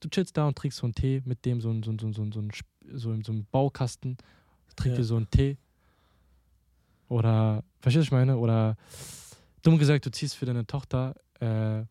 du 0.00 0.08
chillst 0.10 0.36
da 0.36 0.46
und 0.46 0.56
trinkst 0.58 0.78
so 0.78 0.84
einen 0.86 0.94
Tee 0.94 1.22
mit 1.24 1.42
dem, 1.46 1.60
so, 1.62 1.70
ein- 1.70 1.82
so, 1.82 1.90
ein- 1.90 1.98
so, 1.98 2.06
ein- 2.06 2.12
so, 2.12 2.22
ein- 2.22 2.32
so, 2.32 2.40
ein 2.40 2.50
so, 2.98 3.12
in 3.12 3.24
so 3.24 3.32
einem 3.32 3.46
Baukasten, 3.50 4.18
trink 4.76 4.92
Ja. 4.94 4.98
dir 4.98 5.04
so 5.04 5.16
einen 5.16 5.30
Tee. 5.30 5.56
Oder, 7.08 7.62
verstehst 7.80 7.94
du, 7.94 8.00
was 8.00 8.06
ich 8.08 8.12
meine? 8.26 8.36
Oder 8.36 8.76
dumm 9.62 9.78
gesagt, 9.78 10.04
du 10.06 10.10
ziehst 10.10 10.36
für 10.36 10.44
deine 10.46 10.66
Tochter 10.66 11.14
äh, 11.40 11.84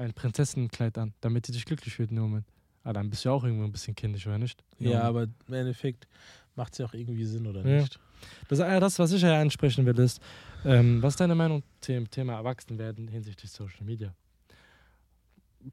ein 0.00 0.12
Prinzessinnenkleid 0.14 0.96
an, 0.98 1.14
damit 1.20 1.46
sie 1.46 1.52
dich 1.52 1.64
glücklich 1.64 1.94
fühlt 1.94 2.10
in 2.10 2.16
dem 2.16 2.24
Moment. 2.24 2.46
Ah, 2.82 2.92
dann 2.92 3.10
bist 3.10 3.24
du 3.24 3.28
ja 3.28 3.34
auch 3.34 3.44
irgendwo 3.44 3.64
ein 3.64 3.72
bisschen 3.72 3.94
kindisch, 3.94 4.26
oder 4.26 4.38
nicht? 4.38 4.64
Ja, 4.78 5.02
aber 5.02 5.24
im 5.24 5.54
Endeffekt 5.54 6.08
macht 6.56 6.72
es 6.72 6.78
ja 6.78 6.86
auch 6.86 6.94
irgendwie 6.94 7.24
Sinn, 7.24 7.46
oder 7.46 7.62
Ja. 7.64 7.80
nicht? 7.82 8.00
Das, 8.48 8.58
äh, 8.58 8.80
das, 8.80 8.98
was 8.98 9.12
ich 9.12 9.22
ja 9.22 9.40
ansprechen 9.40 9.84
will, 9.86 9.98
ist, 9.98 10.20
ähm, 10.64 11.02
was 11.02 11.14
ist 11.14 11.20
deine 11.20 11.34
Meinung 11.34 11.62
zum 11.80 12.10
Thema 12.10 12.34
Erwachsenwerden 12.34 13.08
hinsichtlich 13.08 13.50
Social 13.50 13.84
Media? 13.84 14.14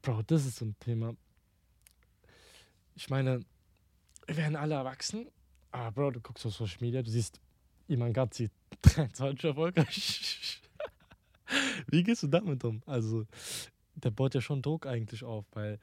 Bro, 0.02 0.22
das 0.26 0.44
ist 0.44 0.56
so 0.56 0.66
ein 0.66 0.76
Thema. 0.80 1.14
Ich 2.94 3.08
meine, 3.08 3.40
wir 4.26 4.36
werden 4.36 4.56
alle 4.56 4.74
erwachsen, 4.74 5.26
aber 5.72 5.92
Bro, 5.92 6.10
du 6.12 6.20
guckst 6.20 6.44
auf 6.44 6.54
Social 6.54 6.78
Media, 6.80 7.02
du 7.02 7.10
siehst, 7.10 7.40
Iman 7.86 8.12
Gazi 8.12 8.50
23 8.82 9.44
erfolgreich. 9.44 10.60
Wie 11.86 12.02
gehst 12.02 12.22
du 12.22 12.26
damit 12.26 12.62
um? 12.64 12.82
Also, 12.84 13.24
der 14.04 14.10
baut 14.10 14.34
ja 14.34 14.40
schon 14.40 14.62
Druck 14.62 14.86
eigentlich 14.86 15.24
auf, 15.24 15.44
weil 15.52 15.78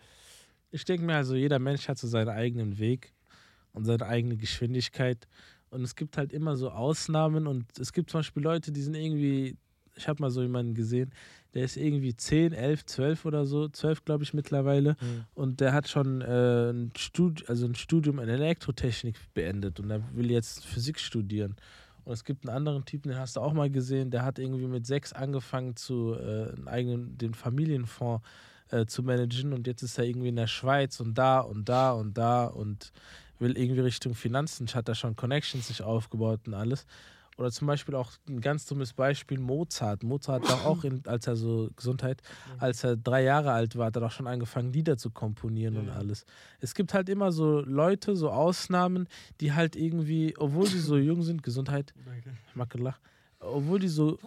Ich 0.71 0.83
denke 0.85 1.05
mir 1.05 1.15
also, 1.15 1.35
jeder 1.35 1.59
Mensch 1.59 1.87
hat 1.87 1.97
so 1.97 2.07
seinen 2.07 2.29
eigenen 2.29 2.79
Weg 2.79 3.13
und 3.71 3.85
seine 3.85 4.05
eigene 4.05 4.35
Geschwindigkeit. 4.37 5.27
Und 5.69 5.83
es 5.83 5.95
gibt 5.95 6.17
halt 6.17 6.33
immer 6.33 6.55
so 6.57 6.69
Ausnahmen. 6.71 7.47
Und 7.47 7.65
es 7.79 7.93
gibt 7.93 8.09
zum 8.09 8.19
Beispiel 8.19 8.43
Leute, 8.43 8.71
die 8.71 8.81
sind 8.81 8.95
irgendwie, 8.95 9.57
ich 9.95 10.07
habe 10.07 10.21
mal 10.21 10.31
so 10.31 10.41
jemanden 10.41 10.73
gesehen, 10.73 11.11
der 11.53 11.63
ist 11.63 11.77
irgendwie 11.77 12.15
10, 12.15 12.51
11, 12.53 12.85
12 12.85 13.25
oder 13.25 13.45
so, 13.45 13.69
12 13.69 14.03
glaube 14.03 14.23
ich 14.23 14.33
mittlerweile. 14.33 14.95
Und 15.33 15.61
der 15.61 15.73
hat 15.73 15.87
schon 15.87 16.21
äh, 16.21 16.71
ein, 16.71 16.91
Studi 16.97 17.43
also 17.47 17.65
ein 17.65 17.75
Studium 17.75 18.19
in 18.19 18.27
Elektrotechnik 18.27 19.15
beendet 19.33 19.79
und 19.79 19.89
er 19.91 20.01
will 20.13 20.29
jetzt 20.31 20.65
Physik 20.65 20.99
studieren. 20.99 21.55
Und 22.05 22.13
es 22.13 22.23
gibt 22.23 22.47
einen 22.47 22.55
anderen 22.55 22.85
Typen, 22.85 23.09
den 23.09 23.19
hast 23.19 23.35
du 23.35 23.41
auch 23.41 23.53
mal 23.53 23.69
gesehen, 23.69 24.11
der 24.11 24.23
hat 24.23 24.39
irgendwie 24.39 24.67
mit 24.67 24.85
sechs 24.85 25.11
angefangen, 25.11 25.75
zu, 25.75 26.13
äh, 26.13 26.53
eigenen, 26.67 27.17
den 27.17 27.33
Familienfonds 27.33 28.23
äh, 28.69 28.85
zu 28.85 29.03
managen 29.03 29.53
und 29.53 29.67
jetzt 29.67 29.81
ist 29.81 29.97
er 29.97 30.05
irgendwie 30.05 30.29
in 30.29 30.35
der 30.35 30.47
Schweiz 30.47 30.99
und 30.99 31.15
da 31.15 31.39
und 31.39 31.67
da 31.67 31.91
und 31.91 32.17
da 32.17 32.45
und 32.45 32.91
will 33.39 33.57
irgendwie 33.57 33.81
Richtung 33.81 34.15
Finanzen, 34.15 34.67
hat 34.67 34.87
da 34.87 34.95
schon 34.95 35.15
Connections 35.15 35.67
sich 35.67 35.81
aufgebaut 35.81 36.41
und 36.45 36.53
alles. 36.53 36.85
Oder 37.37 37.51
zum 37.51 37.67
Beispiel 37.67 37.95
auch 37.95 38.13
ein 38.29 38.39
ganz 38.39 38.65
dummes 38.65 38.93
Beispiel 38.93 39.39
Mozart. 39.39 40.03
Mozart 40.03 40.47
war 40.47 40.65
auch, 40.65 40.85
in, 40.85 41.05
als 41.05 41.27
er 41.27 41.35
so 41.35 41.69
Gesundheit, 41.75 42.21
als 42.59 42.83
er 42.85 42.95
drei 42.95 43.23
Jahre 43.23 43.51
alt 43.51 43.75
war, 43.75 43.87
hat 43.87 43.97
er 43.97 44.01
doch 44.01 44.11
schon 44.11 44.27
angefangen, 44.27 44.71
Lieder 44.71 44.97
zu 44.97 45.09
komponieren 45.09 45.75
und 45.77 45.87
Ja. 45.87 45.95
alles. 45.95 46.25
Es 46.61 46.73
gibt 46.75 46.93
halt 46.93 47.09
immer 47.09 47.33
so 47.33 47.59
Leute, 47.59 48.15
so 48.15 48.29
Ausnahmen, 48.29 49.09
die 49.41 49.51
halt 49.51 49.75
irgendwie, 49.75 50.33
obwohl 50.37 50.67
sie 50.67 50.79
so 50.79 50.95
jung 50.97 51.23
sind, 51.23 51.43
Gesundheit, 51.43 51.93
Makelach, 52.53 52.99
obwohl 53.39 53.79
die 53.79 53.89
so, 53.89 54.17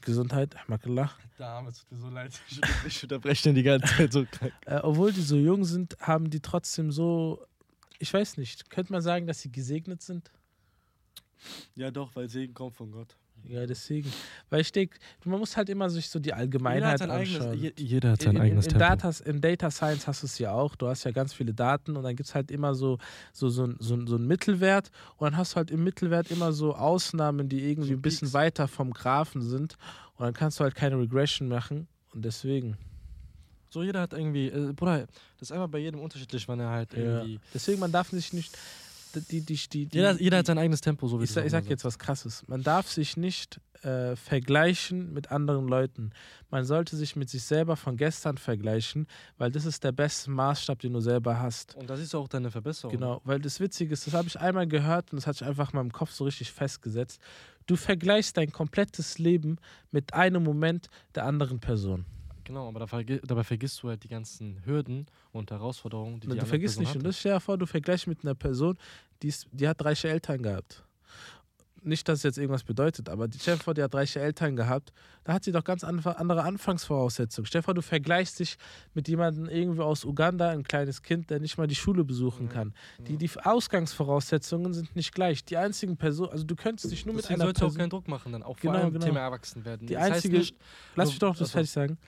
Gesundheit, 0.00 0.56
Makelach, 0.66 1.18
Dame, 1.36 1.68
es 1.68 1.78
tut 1.80 1.92
mir 1.92 1.98
so 1.98 2.08
leid. 2.08 2.40
Ich, 2.48 2.60
ich 2.86 3.02
unterbreche 3.02 3.44
den 3.44 3.54
die 3.54 3.62
ganze 3.62 3.94
Zeit 3.96 4.12
so 4.12 4.24
krank. 4.30 4.52
äh, 4.66 4.76
obwohl 4.82 5.12
die 5.12 5.22
so 5.22 5.36
jung 5.36 5.64
sind, 5.64 5.96
haben 6.00 6.30
die 6.30 6.40
trotzdem 6.40 6.90
so, 6.90 7.44
ich 7.98 8.12
weiß 8.12 8.36
nicht, 8.38 8.70
könnte 8.70 8.92
man 8.92 9.02
sagen, 9.02 9.26
dass 9.26 9.40
sie 9.40 9.52
gesegnet 9.52 10.00
sind? 10.02 10.30
Ja, 11.74 11.90
doch, 11.90 12.14
weil 12.14 12.28
Segen 12.28 12.54
kommt 12.54 12.76
von 12.76 12.90
Gott. 12.90 13.16
Ja, 13.48 13.64
deswegen. 13.66 14.12
Weil 14.50 14.60
ich 14.60 14.70
denke, 14.70 14.98
man 15.24 15.38
muss 15.38 15.56
halt 15.56 15.70
immer 15.70 15.88
sich 15.88 16.10
so 16.10 16.18
die 16.18 16.34
Allgemeinheit 16.34 17.00
anschauen. 17.00 17.58
je- 17.58 17.72
jeder 17.78 18.10
hat 18.12 18.20
sein 18.22 18.36
in, 18.36 18.42
eigenes 18.42 18.66
in, 18.66 18.72
in. 18.72 18.78
Data, 18.78 19.10
in 19.24 19.40
Data 19.40 19.70
Science 19.70 20.06
hast 20.06 20.22
du 20.22 20.26
es 20.26 20.38
ja 20.38 20.52
auch. 20.52 20.76
Du 20.76 20.86
hast 20.88 21.04
ja 21.04 21.10
ganz 21.10 21.32
viele 21.32 21.54
Daten 21.54 21.96
und 21.96 22.02
dann 22.02 22.14
gibt 22.16 22.28
es 22.28 22.34
halt 22.34 22.50
immer 22.50 22.74
so, 22.74 22.98
so, 23.32 23.48
so, 23.48 23.66
so, 23.78 24.06
so 24.06 24.16
einen 24.16 24.26
Mittelwert. 24.26 24.90
Und 25.16 25.24
dann 25.24 25.36
hast 25.38 25.52
du 25.52 25.56
halt 25.56 25.70
im 25.70 25.82
Mittelwert 25.82 26.30
immer 26.30 26.52
so 26.52 26.74
Ausnahmen, 26.74 27.48
die 27.48 27.70
irgendwie 27.70 27.88
So 27.88 27.94
ein 27.94 28.02
bisschen 28.02 28.26
Peaks. 28.26 28.34
weiter 28.34 28.68
vom 28.68 28.92
Graphen 28.92 29.40
sind. 29.40 29.76
Und 30.16 30.26
dann 30.26 30.34
kannst 30.34 30.60
du 30.60 30.64
halt 30.64 30.74
keine 30.74 30.98
Regression 30.98 31.48
machen. 31.48 31.88
Und 32.12 32.22
deswegen. 32.26 32.76
So, 33.70 33.82
jeder 33.82 34.02
hat 34.02 34.12
irgendwie, 34.12 34.48
äh, 34.48 34.72
Bruder, 34.74 35.06
das 35.38 35.48
ist 35.48 35.52
einfach 35.52 35.68
bei 35.68 35.78
jedem 35.78 36.00
unterschiedlich, 36.00 36.46
wann 36.46 36.60
er 36.60 36.68
halt 36.70 36.92
Ja. 36.92 36.98
irgendwie. 36.98 37.40
Deswegen, 37.54 37.80
man 37.80 37.90
darf 37.92 38.10
sich 38.10 38.34
nicht. 38.34 38.54
Die, 39.14 39.40
die, 39.40 39.56
die, 39.68 39.88
Jeder, 39.92 40.20
jeder 40.20 40.38
hat 40.38 40.46
sein 40.46 40.58
eigenes 40.58 40.80
Tempo, 40.80 41.08
so 41.08 41.20
wie 41.20 41.24
ich, 41.24 41.38
auch 41.38 41.44
ich 41.44 41.50
sag 41.50 41.68
jetzt 41.68 41.84
was 41.84 41.98
Krasses. 41.98 42.44
Man 42.46 42.62
darf 42.62 42.88
sich 42.88 43.16
nicht 43.16 43.60
äh, 43.82 44.14
vergleichen 44.16 45.12
mit 45.12 45.30
anderen 45.30 45.66
Leuten. 45.66 46.10
Man 46.50 46.64
sollte 46.64 46.96
sich 46.96 47.16
mit 47.16 47.30
sich 47.30 47.42
selber 47.42 47.76
von 47.76 47.96
gestern 47.96 48.38
vergleichen, 48.38 49.06
weil 49.38 49.50
das 49.50 49.64
ist 49.64 49.84
der 49.84 49.92
beste 49.92 50.30
Maßstab, 50.30 50.80
den 50.80 50.92
du 50.92 51.00
selber 51.00 51.40
hast. 51.40 51.74
Und 51.76 51.88
da 51.88 51.96
siehst 51.96 52.12
du 52.14 52.18
auch 52.18 52.28
deine 52.28 52.50
Verbesserung. 52.50 52.94
Genau, 52.94 53.20
weil 53.24 53.40
das 53.40 53.60
Witzige 53.60 53.92
ist, 53.94 54.06
das 54.06 54.14
habe 54.14 54.28
ich 54.28 54.38
einmal 54.38 54.66
gehört 54.66 55.12
und 55.12 55.16
das 55.16 55.26
hat 55.26 55.36
sich 55.36 55.46
einfach 55.46 55.72
in 55.72 55.76
meinem 55.76 55.92
Kopf 55.92 56.12
so 56.12 56.24
richtig 56.24 56.52
festgesetzt. 56.52 57.20
Du 57.66 57.76
vergleichst 57.76 58.36
dein 58.36 58.52
komplettes 58.52 59.18
Leben 59.18 59.58
mit 59.90 60.14
einem 60.14 60.42
Moment 60.42 60.88
der 61.14 61.24
anderen 61.24 61.60
Person. 61.60 62.04
Genau, 62.44 62.68
aber 62.68 62.80
dabei 62.80 63.44
vergisst 63.44 63.82
du 63.82 63.88
halt 63.88 64.02
die 64.04 64.08
ganzen 64.08 64.64
Hürden 64.64 65.06
und 65.32 65.50
Herausforderungen, 65.50 66.20
die 66.20 66.28
die 66.28 66.38
du 66.38 66.46
vergisst 66.46 66.76
Person 66.76 66.82
nicht. 66.84 66.94
Und 66.96 67.00
hatte. 67.00 67.08
das 67.08 67.18
stell 67.18 67.32
dir 67.34 67.40
vor, 67.40 67.58
du 67.58 67.66
vergleichst 67.66 68.06
mit 68.06 68.22
einer 68.24 68.34
Person, 68.34 68.76
die, 69.22 69.28
ist, 69.28 69.46
die 69.52 69.68
hat 69.68 69.84
reiche 69.84 70.08
Eltern 70.08 70.42
gehabt. 70.42 70.84
Nicht, 71.82 72.06
dass 72.10 72.18
es 72.18 72.24
jetzt 72.24 72.36
irgendwas 72.36 72.62
bedeutet, 72.62 73.08
aber 73.08 73.26
die, 73.26 73.38
vor, 73.38 73.72
die 73.72 73.82
hat 73.82 73.94
reiche 73.94 74.20
Eltern 74.20 74.54
gehabt. 74.54 74.92
Da 75.24 75.32
hat 75.32 75.44
sie 75.44 75.50
doch 75.52 75.64
ganz 75.64 75.82
andere 75.82 76.42
Anfangsvoraussetzungen. 76.42 77.46
Stell 77.46 77.62
vor, 77.62 77.72
du 77.72 77.80
vergleichst 77.80 78.38
dich 78.38 78.58
mit 78.92 79.08
jemandem 79.08 79.46
irgendwie 79.48 79.80
aus 79.80 80.04
Uganda, 80.04 80.50
ein 80.50 80.62
kleines 80.62 81.00
Kind, 81.02 81.30
der 81.30 81.40
nicht 81.40 81.56
mal 81.56 81.66
die 81.66 81.74
Schule 81.74 82.04
besuchen 82.04 82.48
Ja, 82.48 82.52
kann. 82.52 82.74
Die, 83.06 83.12
ja. 83.12 83.18
die 83.18 83.30
Ausgangsvoraussetzungen 83.42 84.74
sind 84.74 84.94
nicht 84.94 85.14
gleich. 85.14 85.42
Die 85.44 85.56
einzigen 85.56 85.96
Personen, 85.96 86.32
also 86.32 86.44
du 86.44 86.54
könntest 86.54 86.92
dich 86.92 87.06
nur 87.06 87.14
mit 87.14 87.24
Deswegen 87.24 87.40
einer 87.40 87.46
sollte 87.46 87.60
auch 87.60 87.68
Person. 87.68 87.78
keinen 87.78 87.90
Druck 87.90 88.08
machen, 88.08 88.32
dann 88.32 88.42
auch 88.42 88.58
Genau, 88.58 88.74
vor 88.74 88.82
allem 88.82 88.92
genau. 88.92 89.06
Thema 89.06 89.20
Erwachsenwerden. 89.20 89.86
Die 89.86 89.94
das 89.94 90.02
einzige- 90.02 90.36
nicht, 90.38 90.54
Lass 90.96 91.08
mich 91.08 91.18
doch 91.18 91.30
das 91.30 91.40
also- 91.40 91.52
fertig 91.52 91.70
sagen. 91.70 91.98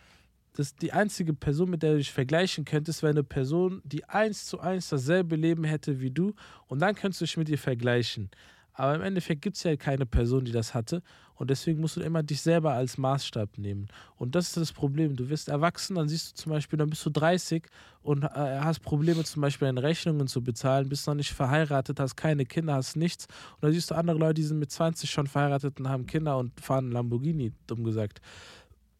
Das 0.55 0.77
die 0.77 0.93
einzige 0.93 1.33
Person, 1.33 1.71
mit 1.71 1.83
der 1.83 1.93
du 1.93 1.99
dich 1.99 2.13
vergleichen 2.13 2.65
könntest, 2.65 3.03
wäre 3.03 3.13
eine 3.13 3.25
Person, 3.25 3.81
die 3.85 4.05
eins 4.05 4.47
zu 4.47 4.61
eins 4.61 4.89
dasselbe 4.89 5.37
Leben 5.37 5.65
hätte 5.65 6.01
wie 6.01 6.11
du. 6.11 6.35
Und 6.67 6.81
dann 6.81 6.95
könntest 6.95 7.21
du 7.21 7.25
dich 7.25 7.37
mit 7.37 7.49
ihr 7.49 7.59
vergleichen. 7.59 8.31
Aber 8.75 8.95
im 8.95 9.03
Endeffekt 9.03 9.43
gibt 9.43 9.57
es 9.57 9.63
ja 9.65 9.77
keine 9.77 10.07
Person, 10.07 10.45
die 10.45 10.53
das 10.53 10.75
hatte. 10.75 11.03
Und 11.35 11.51
deswegen 11.51 11.81
musst 11.81 11.97
du 11.97 12.01
immer 12.01 12.23
dich 12.23 12.41
selber 12.41 12.73
als 12.73 12.99
Maßstab 12.99 13.59
nehmen. 13.59 13.89
Und 14.17 14.35
das 14.35 14.49
ist 14.49 14.57
das 14.57 14.73
Problem. 14.73 15.17
Du 15.17 15.29
wirst 15.29 15.49
erwachsen, 15.49 15.97
dann 15.97 16.09
siehst 16.09 16.31
du 16.31 16.43
zum 16.43 16.53
Beispiel, 16.53 16.79
dann 16.79 16.89
bist 16.89 17.05
du 17.05 17.11
30 17.11 17.65
und 18.03 18.23
äh, 18.23 18.29
hast 18.61 18.81
Probleme, 18.81 19.25
zum 19.25 19.43
Beispiel 19.43 19.67
deine 19.67 19.83
Rechnungen 19.83 20.29
zu 20.29 20.43
bezahlen, 20.43 20.89
bist 20.89 21.07
noch 21.07 21.15
nicht 21.15 21.33
verheiratet, 21.33 21.99
hast 21.99 22.17
keine 22.17 22.47
Kinder, 22.47 22.75
hast 22.75 22.97
nichts. 22.97 23.27
Und 23.57 23.63
dann 23.63 23.73
siehst 23.73 23.91
du 23.91 23.95
andere 23.95 24.19
Leute, 24.19 24.35
die 24.35 24.45
sind 24.45 24.59
mit 24.59 24.71
20 24.71 25.11
schon 25.11 25.27
verheiratet 25.27 25.81
und 25.81 25.89
haben 25.89 26.07
Kinder 26.07 26.39
und 26.39 26.59
fahren 26.61 26.93
Lamborghini, 26.93 27.53
dumm 27.67 27.85
gesagt 27.85 28.21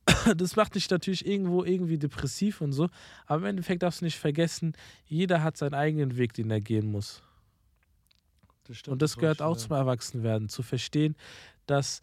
das 0.37 0.57
macht 0.57 0.75
dich 0.75 0.91
natürlich 0.91 1.27
irgendwo 1.27 1.65
irgendwie 1.65 1.99
depressiv 1.99 2.61
und 2.61 2.73
so. 2.73 2.89
Aber 3.27 3.43
im 3.43 3.47
Endeffekt 3.47 3.83
darfst 3.83 4.01
du 4.01 4.05
nicht 4.05 4.19
vergessen, 4.19 4.75
jeder 5.07 5.43
hat 5.43 5.57
seinen 5.57 5.75
eigenen 5.75 6.17
Weg, 6.17 6.33
den 6.35 6.51
er 6.51 6.61
gehen 6.61 6.91
muss. 6.91 7.23
das 8.65 8.79
stimmt, 8.79 8.93
Und 8.93 9.03
das 9.03 9.17
gehört 9.17 9.43
auch 9.43 9.57
zum 9.57 9.73
Erwachsenwerden, 9.73 10.49
zu 10.49 10.63
verstehen, 10.63 11.17
dass 11.67 12.03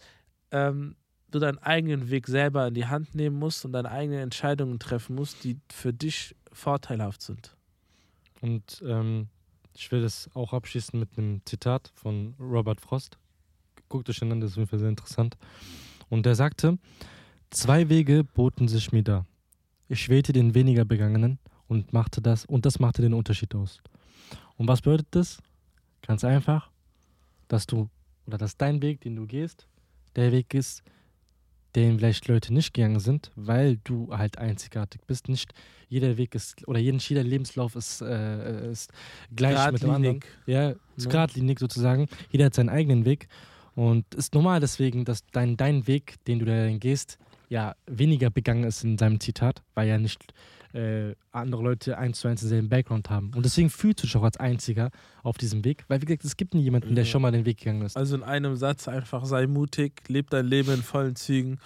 ähm, 0.51 0.95
du 1.31 1.39
deinen 1.39 1.59
eigenen 1.59 2.09
Weg 2.09 2.27
selber 2.27 2.67
in 2.67 2.73
die 2.73 2.87
Hand 2.87 3.15
nehmen 3.15 3.37
musst 3.37 3.65
und 3.65 3.73
deine 3.73 3.91
eigenen 3.91 4.19
Entscheidungen 4.19 4.79
treffen 4.79 5.15
musst, 5.15 5.43
die 5.43 5.57
für 5.71 5.93
dich 5.93 6.35
vorteilhaft 6.51 7.21
sind. 7.21 7.55
Und 8.41 8.81
ähm, 8.85 9.27
ich 9.75 9.91
will 9.91 10.01
das 10.01 10.29
auch 10.33 10.53
abschließen 10.53 10.99
mit 10.99 11.17
einem 11.17 11.41
Zitat 11.45 11.91
von 11.95 12.35
Robert 12.39 12.81
Frost. 12.81 13.17
Guckt 13.89 14.09
euch 14.09 14.19
den 14.19 14.31
an, 14.31 14.39
das 14.39 14.51
ist 14.51 14.53
auf 14.55 14.59
jeden 14.59 14.69
Fall 14.69 14.79
sehr 14.79 14.89
interessant. 14.89 15.37
Und 16.09 16.25
der 16.25 16.35
sagte, 16.35 16.77
zwei 17.51 17.89
Wege 17.89 18.23
boten 18.23 18.67
sich 18.67 18.91
mir 18.91 19.03
da. 19.03 19.25
Ich 19.87 20.09
wählte 20.09 20.33
den 20.33 20.53
weniger 20.53 20.85
begangenen 20.85 21.39
und 21.67 21.93
machte 21.93 22.21
das, 22.21 22.45
und 22.45 22.65
das 22.65 22.79
machte 22.79 23.01
den 23.01 23.13
Unterschied 23.13 23.55
aus. 23.55 23.81
Und 24.57 24.67
was 24.67 24.81
bedeutet 24.81 25.07
das? 25.11 25.39
Ganz 26.05 26.23
einfach, 26.23 26.69
dass 27.47 27.65
du, 27.65 27.89
oder 28.27 28.37
dass 28.37 28.57
dein 28.57 28.81
Weg, 28.81 29.01
den 29.01 29.15
du 29.15 29.25
gehst, 29.25 29.67
der 30.15 30.31
Weg 30.31 30.53
ist, 30.53 30.83
den 31.75 31.99
vielleicht 31.99 32.27
Leute 32.27 32.51
nicht 32.53 32.73
gegangen 32.73 32.99
sind, 32.99 33.31
weil 33.35 33.77
du 33.83 34.09
halt 34.11 34.39
einzigartig 34.39 35.01
bist. 35.05 35.29
Nicht 35.29 35.53
jeder 35.87 36.17
Weg 36.17 36.33
ist, 36.33 36.67
oder 36.67 36.79
jeden, 36.79 36.99
jeder 36.99 37.23
Lebenslauf 37.23 37.75
ist, 37.75 38.01
äh, 38.01 38.71
ist 38.71 38.91
gleich 39.35 39.71
mit 39.71 39.83
dem 39.83 39.91
anderen. 39.91 40.19
Ja, 40.47 40.71
ist 40.95 41.05
Ne? 41.05 41.11
geradlinig 41.11 41.59
sozusagen. 41.59 42.07
Jeder 42.31 42.45
hat 42.45 42.55
seinen 42.55 42.69
eigenen 42.69 43.05
Weg. 43.05 43.27
Und 43.75 44.13
ist 44.15 44.33
normal 44.33 44.59
deswegen, 44.59 45.05
dass 45.05 45.25
dein, 45.27 45.57
dein 45.57 45.85
Weg, 45.87 46.15
den 46.25 46.39
du 46.39 46.45
da 46.45 46.69
gehst, 46.77 47.19
ja 47.49 47.75
weniger 47.87 48.29
begangen 48.29 48.63
ist 48.63 48.83
in 48.83 48.97
seinem 48.97 49.19
Zitat, 49.19 49.61
weil 49.73 49.87
ja 49.87 49.97
nicht 49.97 50.33
äh, 50.73 51.15
andere 51.31 51.63
Leute 51.63 51.97
eins 51.97 52.19
zu 52.19 52.27
eins 52.27 52.41
denselben 52.41 52.69
Background 52.69 53.09
haben. 53.09 53.31
Und 53.35 53.43
deswegen 53.43 53.69
fühlst 53.71 54.03
du 54.03 54.07
dich 54.07 54.15
auch 54.15 54.23
als 54.23 54.37
Einziger 54.37 54.91
auf 55.23 55.37
diesem 55.37 55.65
Weg, 55.65 55.83
weil 55.87 55.99
wie 56.01 56.05
gesagt, 56.05 56.25
es 56.25 56.37
gibt 56.37 56.53
nie 56.53 56.61
jemanden, 56.61 56.93
der 56.95 57.05
Ja. 57.05 57.09
schon 57.09 57.23
mal 57.23 57.31
den 57.31 57.45
Weg 57.45 57.57
gegangen 57.57 57.81
ist. 57.81 57.97
Also 57.97 58.15
in 58.15 58.23
einem 58.23 58.55
Satz 58.55 58.87
einfach 58.87 59.25
sei 59.25 59.47
mutig, 59.47 60.03
leb 60.07 60.29
dein 60.29 60.45
Leben 60.45 60.71
in 60.71 60.83
vollen 60.83 61.15
Zügen 61.15 61.57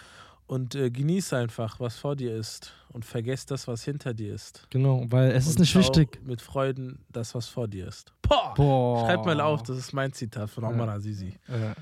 und 0.48 0.76
äh, 0.76 0.90
genieß 0.90 1.34
einfach, 1.34 1.82
was 1.82 1.98
vor 1.98 2.16
dir 2.16 2.34
ist 2.34 2.74
und 2.94 3.04
vergess 3.04 3.46
das, 3.46 3.68
was 3.68 3.84
hinter 3.84 4.14
dir 4.14 4.34
ist. 4.34 4.68
Genau, 4.70 5.04
weil 5.10 5.32
es 5.32 5.48
ist 5.48 5.56
Und 5.56 5.62
nicht 5.62 5.72
schau 5.72 5.80
wichtig. 5.80 6.22
Mit 6.26 6.42
Freuden 6.42 7.00
das, 7.12 7.36
was 7.36 7.48
vor 7.48 7.68
dir 7.68 7.88
ist. 7.88 8.14
Boah! 8.22 8.54
Boah. 8.56 9.06
Schreib 9.06 9.26
mal 9.26 9.42
auf, 9.42 9.64
das 9.64 9.78
ist 9.78 9.92
mein 9.92 10.14
Zitat 10.14 10.50
von 10.50 10.64
Ja. 10.64 10.70
Omar 10.70 10.88
Azizi. 10.88 11.34
Ja. 11.50 11.74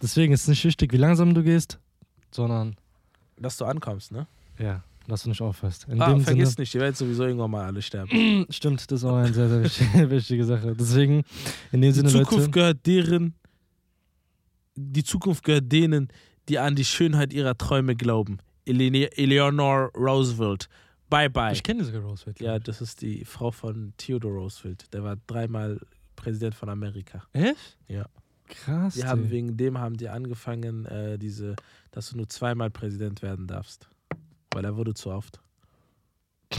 Deswegen 0.00 0.32
ist 0.32 0.42
es 0.42 0.48
nicht 0.48 0.64
wichtig, 0.64 0.92
wie 0.94 0.96
langsam 0.98 1.34
du 1.34 1.42
gehst, 1.42 1.78
sondern 2.30 2.76
dass 3.40 3.56
du 3.56 3.64
ankommst, 3.64 4.12
ne? 4.12 4.26
Ja, 4.58 4.82
dass 5.06 5.22
du 5.22 5.28
nicht 5.30 5.40
aufhörst. 5.40 5.86
In 5.88 6.00
Ah, 6.02 6.18
vergiss 6.18 6.50
Sinne, 6.52 6.62
nicht, 6.62 6.74
ihr 6.74 6.80
werdet 6.80 6.96
sowieso 6.96 7.24
irgendwann 7.24 7.50
mal 7.50 7.64
alle 7.64 7.80
sterben. 7.82 8.46
Stimmt, 8.50 8.90
das 8.90 9.00
ist 9.00 9.04
auch 9.04 9.16
eine 9.16 9.32
sehr, 9.32 9.48
sehr 9.48 9.62
wichtige, 9.64 10.10
wichtige 10.10 10.44
Sache. 10.44 10.74
Deswegen, 10.78 11.24
in 11.72 11.80
dem 11.80 11.92
Die 11.92 11.92
Sinne, 11.92 12.08
Zukunft 12.10 12.32
Leute. 12.32 12.50
gehört 12.50 12.86
deren, 12.86 13.34
die 14.74 15.04
Zukunft 15.04 15.44
gehört 15.44 15.70
denen, 15.72 16.08
die 16.48 16.58
an 16.58 16.74
die 16.76 16.84
Schönheit 16.84 17.32
ihrer 17.32 17.56
Träume 17.56 17.96
glauben. 17.96 18.38
Elene- 18.66 19.10
Eleanor 19.16 19.90
Roosevelt. 19.96 20.68
Bye 21.10 21.30
bye. 21.30 21.52
Ich 21.52 21.62
kenne 21.62 21.84
sogar 21.84 22.02
Roosevelt. 22.02 22.38
Ja, 22.40 22.58
das 22.58 22.80
ist 22.82 23.00
die 23.02 23.24
Frau 23.24 23.50
von 23.50 23.94
Theodore 23.96 24.34
Roosevelt. 24.34 24.92
Der 24.92 25.02
war 25.02 25.16
dreimal 25.26 25.80
Präsident 26.16 26.54
von 26.54 26.68
Amerika. 26.68 27.22
Echt? 27.32 27.78
Ja. 27.88 28.06
Krass. 28.48 28.94
Die 28.94 29.04
haben 29.04 29.30
wegen 29.30 29.56
dem 29.56 29.78
haben 29.78 29.96
die 29.96 30.08
angefangen, 30.08 30.86
äh, 30.86 31.18
diese, 31.18 31.56
dass 31.90 32.10
du 32.10 32.16
nur 32.16 32.28
zweimal 32.28 32.70
Präsident 32.70 33.22
werden 33.22 33.46
darfst. 33.46 33.88
Weil 34.52 34.64
er 34.64 34.76
wurde 34.76 34.94
zu 34.94 35.10
oft. 35.10 35.40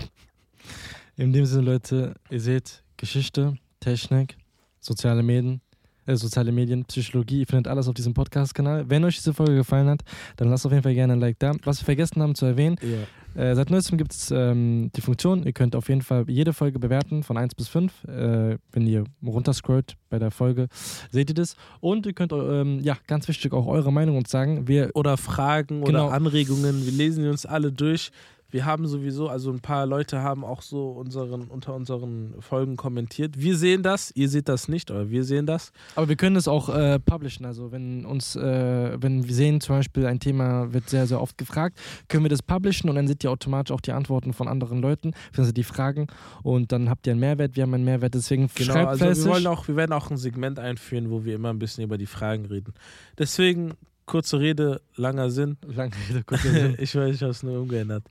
In 1.18 1.34
dem 1.34 1.46
Sinne, 1.46 1.64
Leute, 1.64 2.14
ihr 2.30 2.40
seht 2.40 2.84
Geschichte, 2.98 3.58
Technik, 3.80 4.38
soziale 4.80 5.24
Medien, 5.24 5.62
äh, 6.06 6.16
soziale 6.16 6.52
Medien, 6.52 6.86
Psychologie, 6.86 7.42
ihr 7.42 7.48
findet 7.48 7.68
alles 7.68 7.88
auf 7.88 7.94
diesem 7.94 8.14
Podcast-Kanal. 8.14 8.90
Wenn 8.90 9.04
euch 9.04 9.18
diese 9.18 9.34
Folge 9.34 9.56
gefallen 9.56 9.90
hat, 9.90 10.02
dann 10.38 10.50
lasst 10.50 10.66
auf 10.66 10.72
jeden 10.72 10.84
Fall 10.84 10.94
gerne 10.94 11.14
ein 11.14 11.20
Like 11.20 11.38
da. 11.40 11.54
Was 11.64 11.82
wir 11.82 11.86
vergessen 11.86 12.22
haben 12.22 12.36
zu 12.36 12.46
erwähnen, 12.46 12.78
Ja. 12.82 13.06
Äh, 13.36 13.56
seit 13.56 13.70
neuestem 13.70 13.98
gibt 13.98 14.14
es 14.14 14.32
ähm, 14.32 14.92
die 14.96 15.02
Funktion, 15.02 15.44
ihr 15.44 15.54
könnt 15.54 15.76
auf 15.76 15.90
jeden 15.90 16.02
Fall 16.02 16.26
jede 16.28 16.54
Folge 16.54 16.80
bewerten, 16.80 17.24
von 17.24 17.38
1 17.38 17.56
bis 17.56 17.68
5. 17.68 18.04
Äh, 18.06 18.58
wenn 18.72 18.88
ihr 18.88 19.04
runterscrollt 19.26 19.96
bei 20.10 20.20
der 20.20 20.32
Folge, 20.32 20.68
seht 21.12 21.30
ihr 21.30 21.36
das. 21.36 21.56
Und 21.80 22.06
ihr 22.06 22.14
könnt, 22.14 22.32
ähm, 22.34 22.80
ja, 22.82 22.98
ganz 23.08 23.28
wichtig, 23.28 23.54
auch 23.54 23.68
eure 23.68 23.94
Meinung 23.94 24.18
uns 24.18 24.30
sagen. 24.30 24.68
Wir 24.68 24.92
Oder 24.94 25.18
Fragen 25.18 25.84
Genau. 25.84 26.06
oder 26.08 26.14
Anregungen. 26.14 26.86
Wir 26.86 26.92
lesen 26.92 27.24
die 27.24 27.30
uns 27.30 27.46
alle 27.46 27.72
durch. 27.72 28.12
Wir 28.52 28.66
haben 28.66 28.88
sowieso, 28.88 29.30
also 29.30 29.52
ein 29.52 29.60
paar 29.60 29.86
Leute 29.86 30.22
haben 30.22 30.44
auch 30.44 30.62
so 30.62 30.90
unseren, 30.90 31.44
unter 31.44 31.76
unseren 31.76 32.36
Folgen 32.40 32.76
kommentiert. 32.76 33.40
Wir 33.40 33.56
sehen 33.56 33.84
das, 33.84 34.12
ihr 34.16 34.30
seht 34.30 34.50
das 34.50 34.68
nicht, 34.68 34.92
aber 34.92 35.10
wir 35.10 35.24
sehen 35.24 35.46
das. 35.46 35.72
Aber 35.96 36.10
wir 36.10 36.16
können 36.16 36.36
es 36.36 36.48
auch 36.48 36.70
äh, 36.70 37.00
publishen. 37.00 37.46
Also 37.46 37.72
wenn 37.72 38.06
uns, 38.06 38.36
äh, 38.36 39.02
wenn 39.02 39.28
wir 39.28 39.34
sehen, 39.34 39.62
zum 39.62 39.78
Beispiel 39.78 40.06
ein 40.06 40.20
Thema 40.20 40.74
wird 40.74 40.90
sehr, 40.90 41.08
sehr 41.08 41.22
oft 41.22 41.38
gefragt, 41.38 41.80
können 42.08 42.24
wir 42.24 42.30
das 42.30 42.44
publishen 42.44 42.90
und 42.90 42.96
dann 42.96 43.08
seht 43.08 43.24
ihr 43.24 43.32
automatisch 43.32 43.74
auch 43.74 43.82
die 43.82 43.92
Antworten 43.92 44.34
von 44.34 44.48
anderen 44.48 44.82
Leuten, 44.82 45.14
also 45.38 45.52
die 45.52 45.64
Fragen 45.64 46.08
und 46.44 46.72
dann 46.72 46.90
habt 46.90 47.08
ihr 47.08 47.12
einen 47.12 47.20
Mehrwert, 47.20 47.56
wir 47.56 47.64
haben 47.64 47.74
einen 47.74 47.86
Mehrwert, 47.86 48.14
deswegen 48.14 48.50
Genau, 48.56 48.74
schreibt 48.74 49.02
also 49.02 49.26
wir, 49.26 49.32
wollen 49.32 49.48
auch, 49.48 49.68
wir 49.68 49.76
werden 49.76 49.94
auch 49.94 50.10
ein 50.10 50.18
Segment 50.18 50.60
einführen, 50.60 51.10
wo 51.10 51.24
wir 51.26 51.36
immer 51.36 51.50
ein 51.50 51.60
bisschen 51.60 51.84
über 51.84 51.98
die 51.98 52.06
Fragen 52.06 52.46
reden. 52.46 52.74
Deswegen, 53.18 53.74
kurze 54.10 54.40
Rede, 54.40 54.82
langer 54.96 55.30
Sinn. 55.30 55.58
Lange 55.66 55.94
Rede, 56.10 56.24
kurzer 56.24 56.50
Sinn. 56.50 56.76
ich 56.80 56.96
weiß, 56.96 57.16
ich 57.16 57.22
habe 57.22 57.32
es 57.32 57.44
nur 57.44 57.62
umgeändert. 57.62 58.04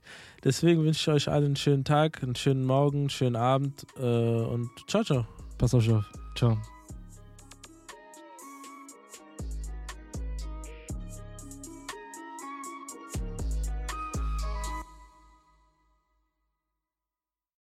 Deswegen 0.43 0.83
wünsche 0.83 1.11
ich 1.11 1.15
euch 1.15 1.29
allen 1.29 1.45
einen 1.45 1.55
schönen 1.57 1.83
Tag, 1.83 2.23
einen 2.23 2.35
schönen 2.35 2.65
Morgen, 2.65 3.01
einen 3.01 3.09
schönen 3.09 3.35
Abend 3.35 3.85
äh, 3.97 4.01
und 4.01 4.69
ciao, 4.87 5.03
ciao. 5.03 5.27
Pass 5.57 5.73
auf, 5.73 5.83
ciao. 5.83 6.03
Ciao. 6.35 6.57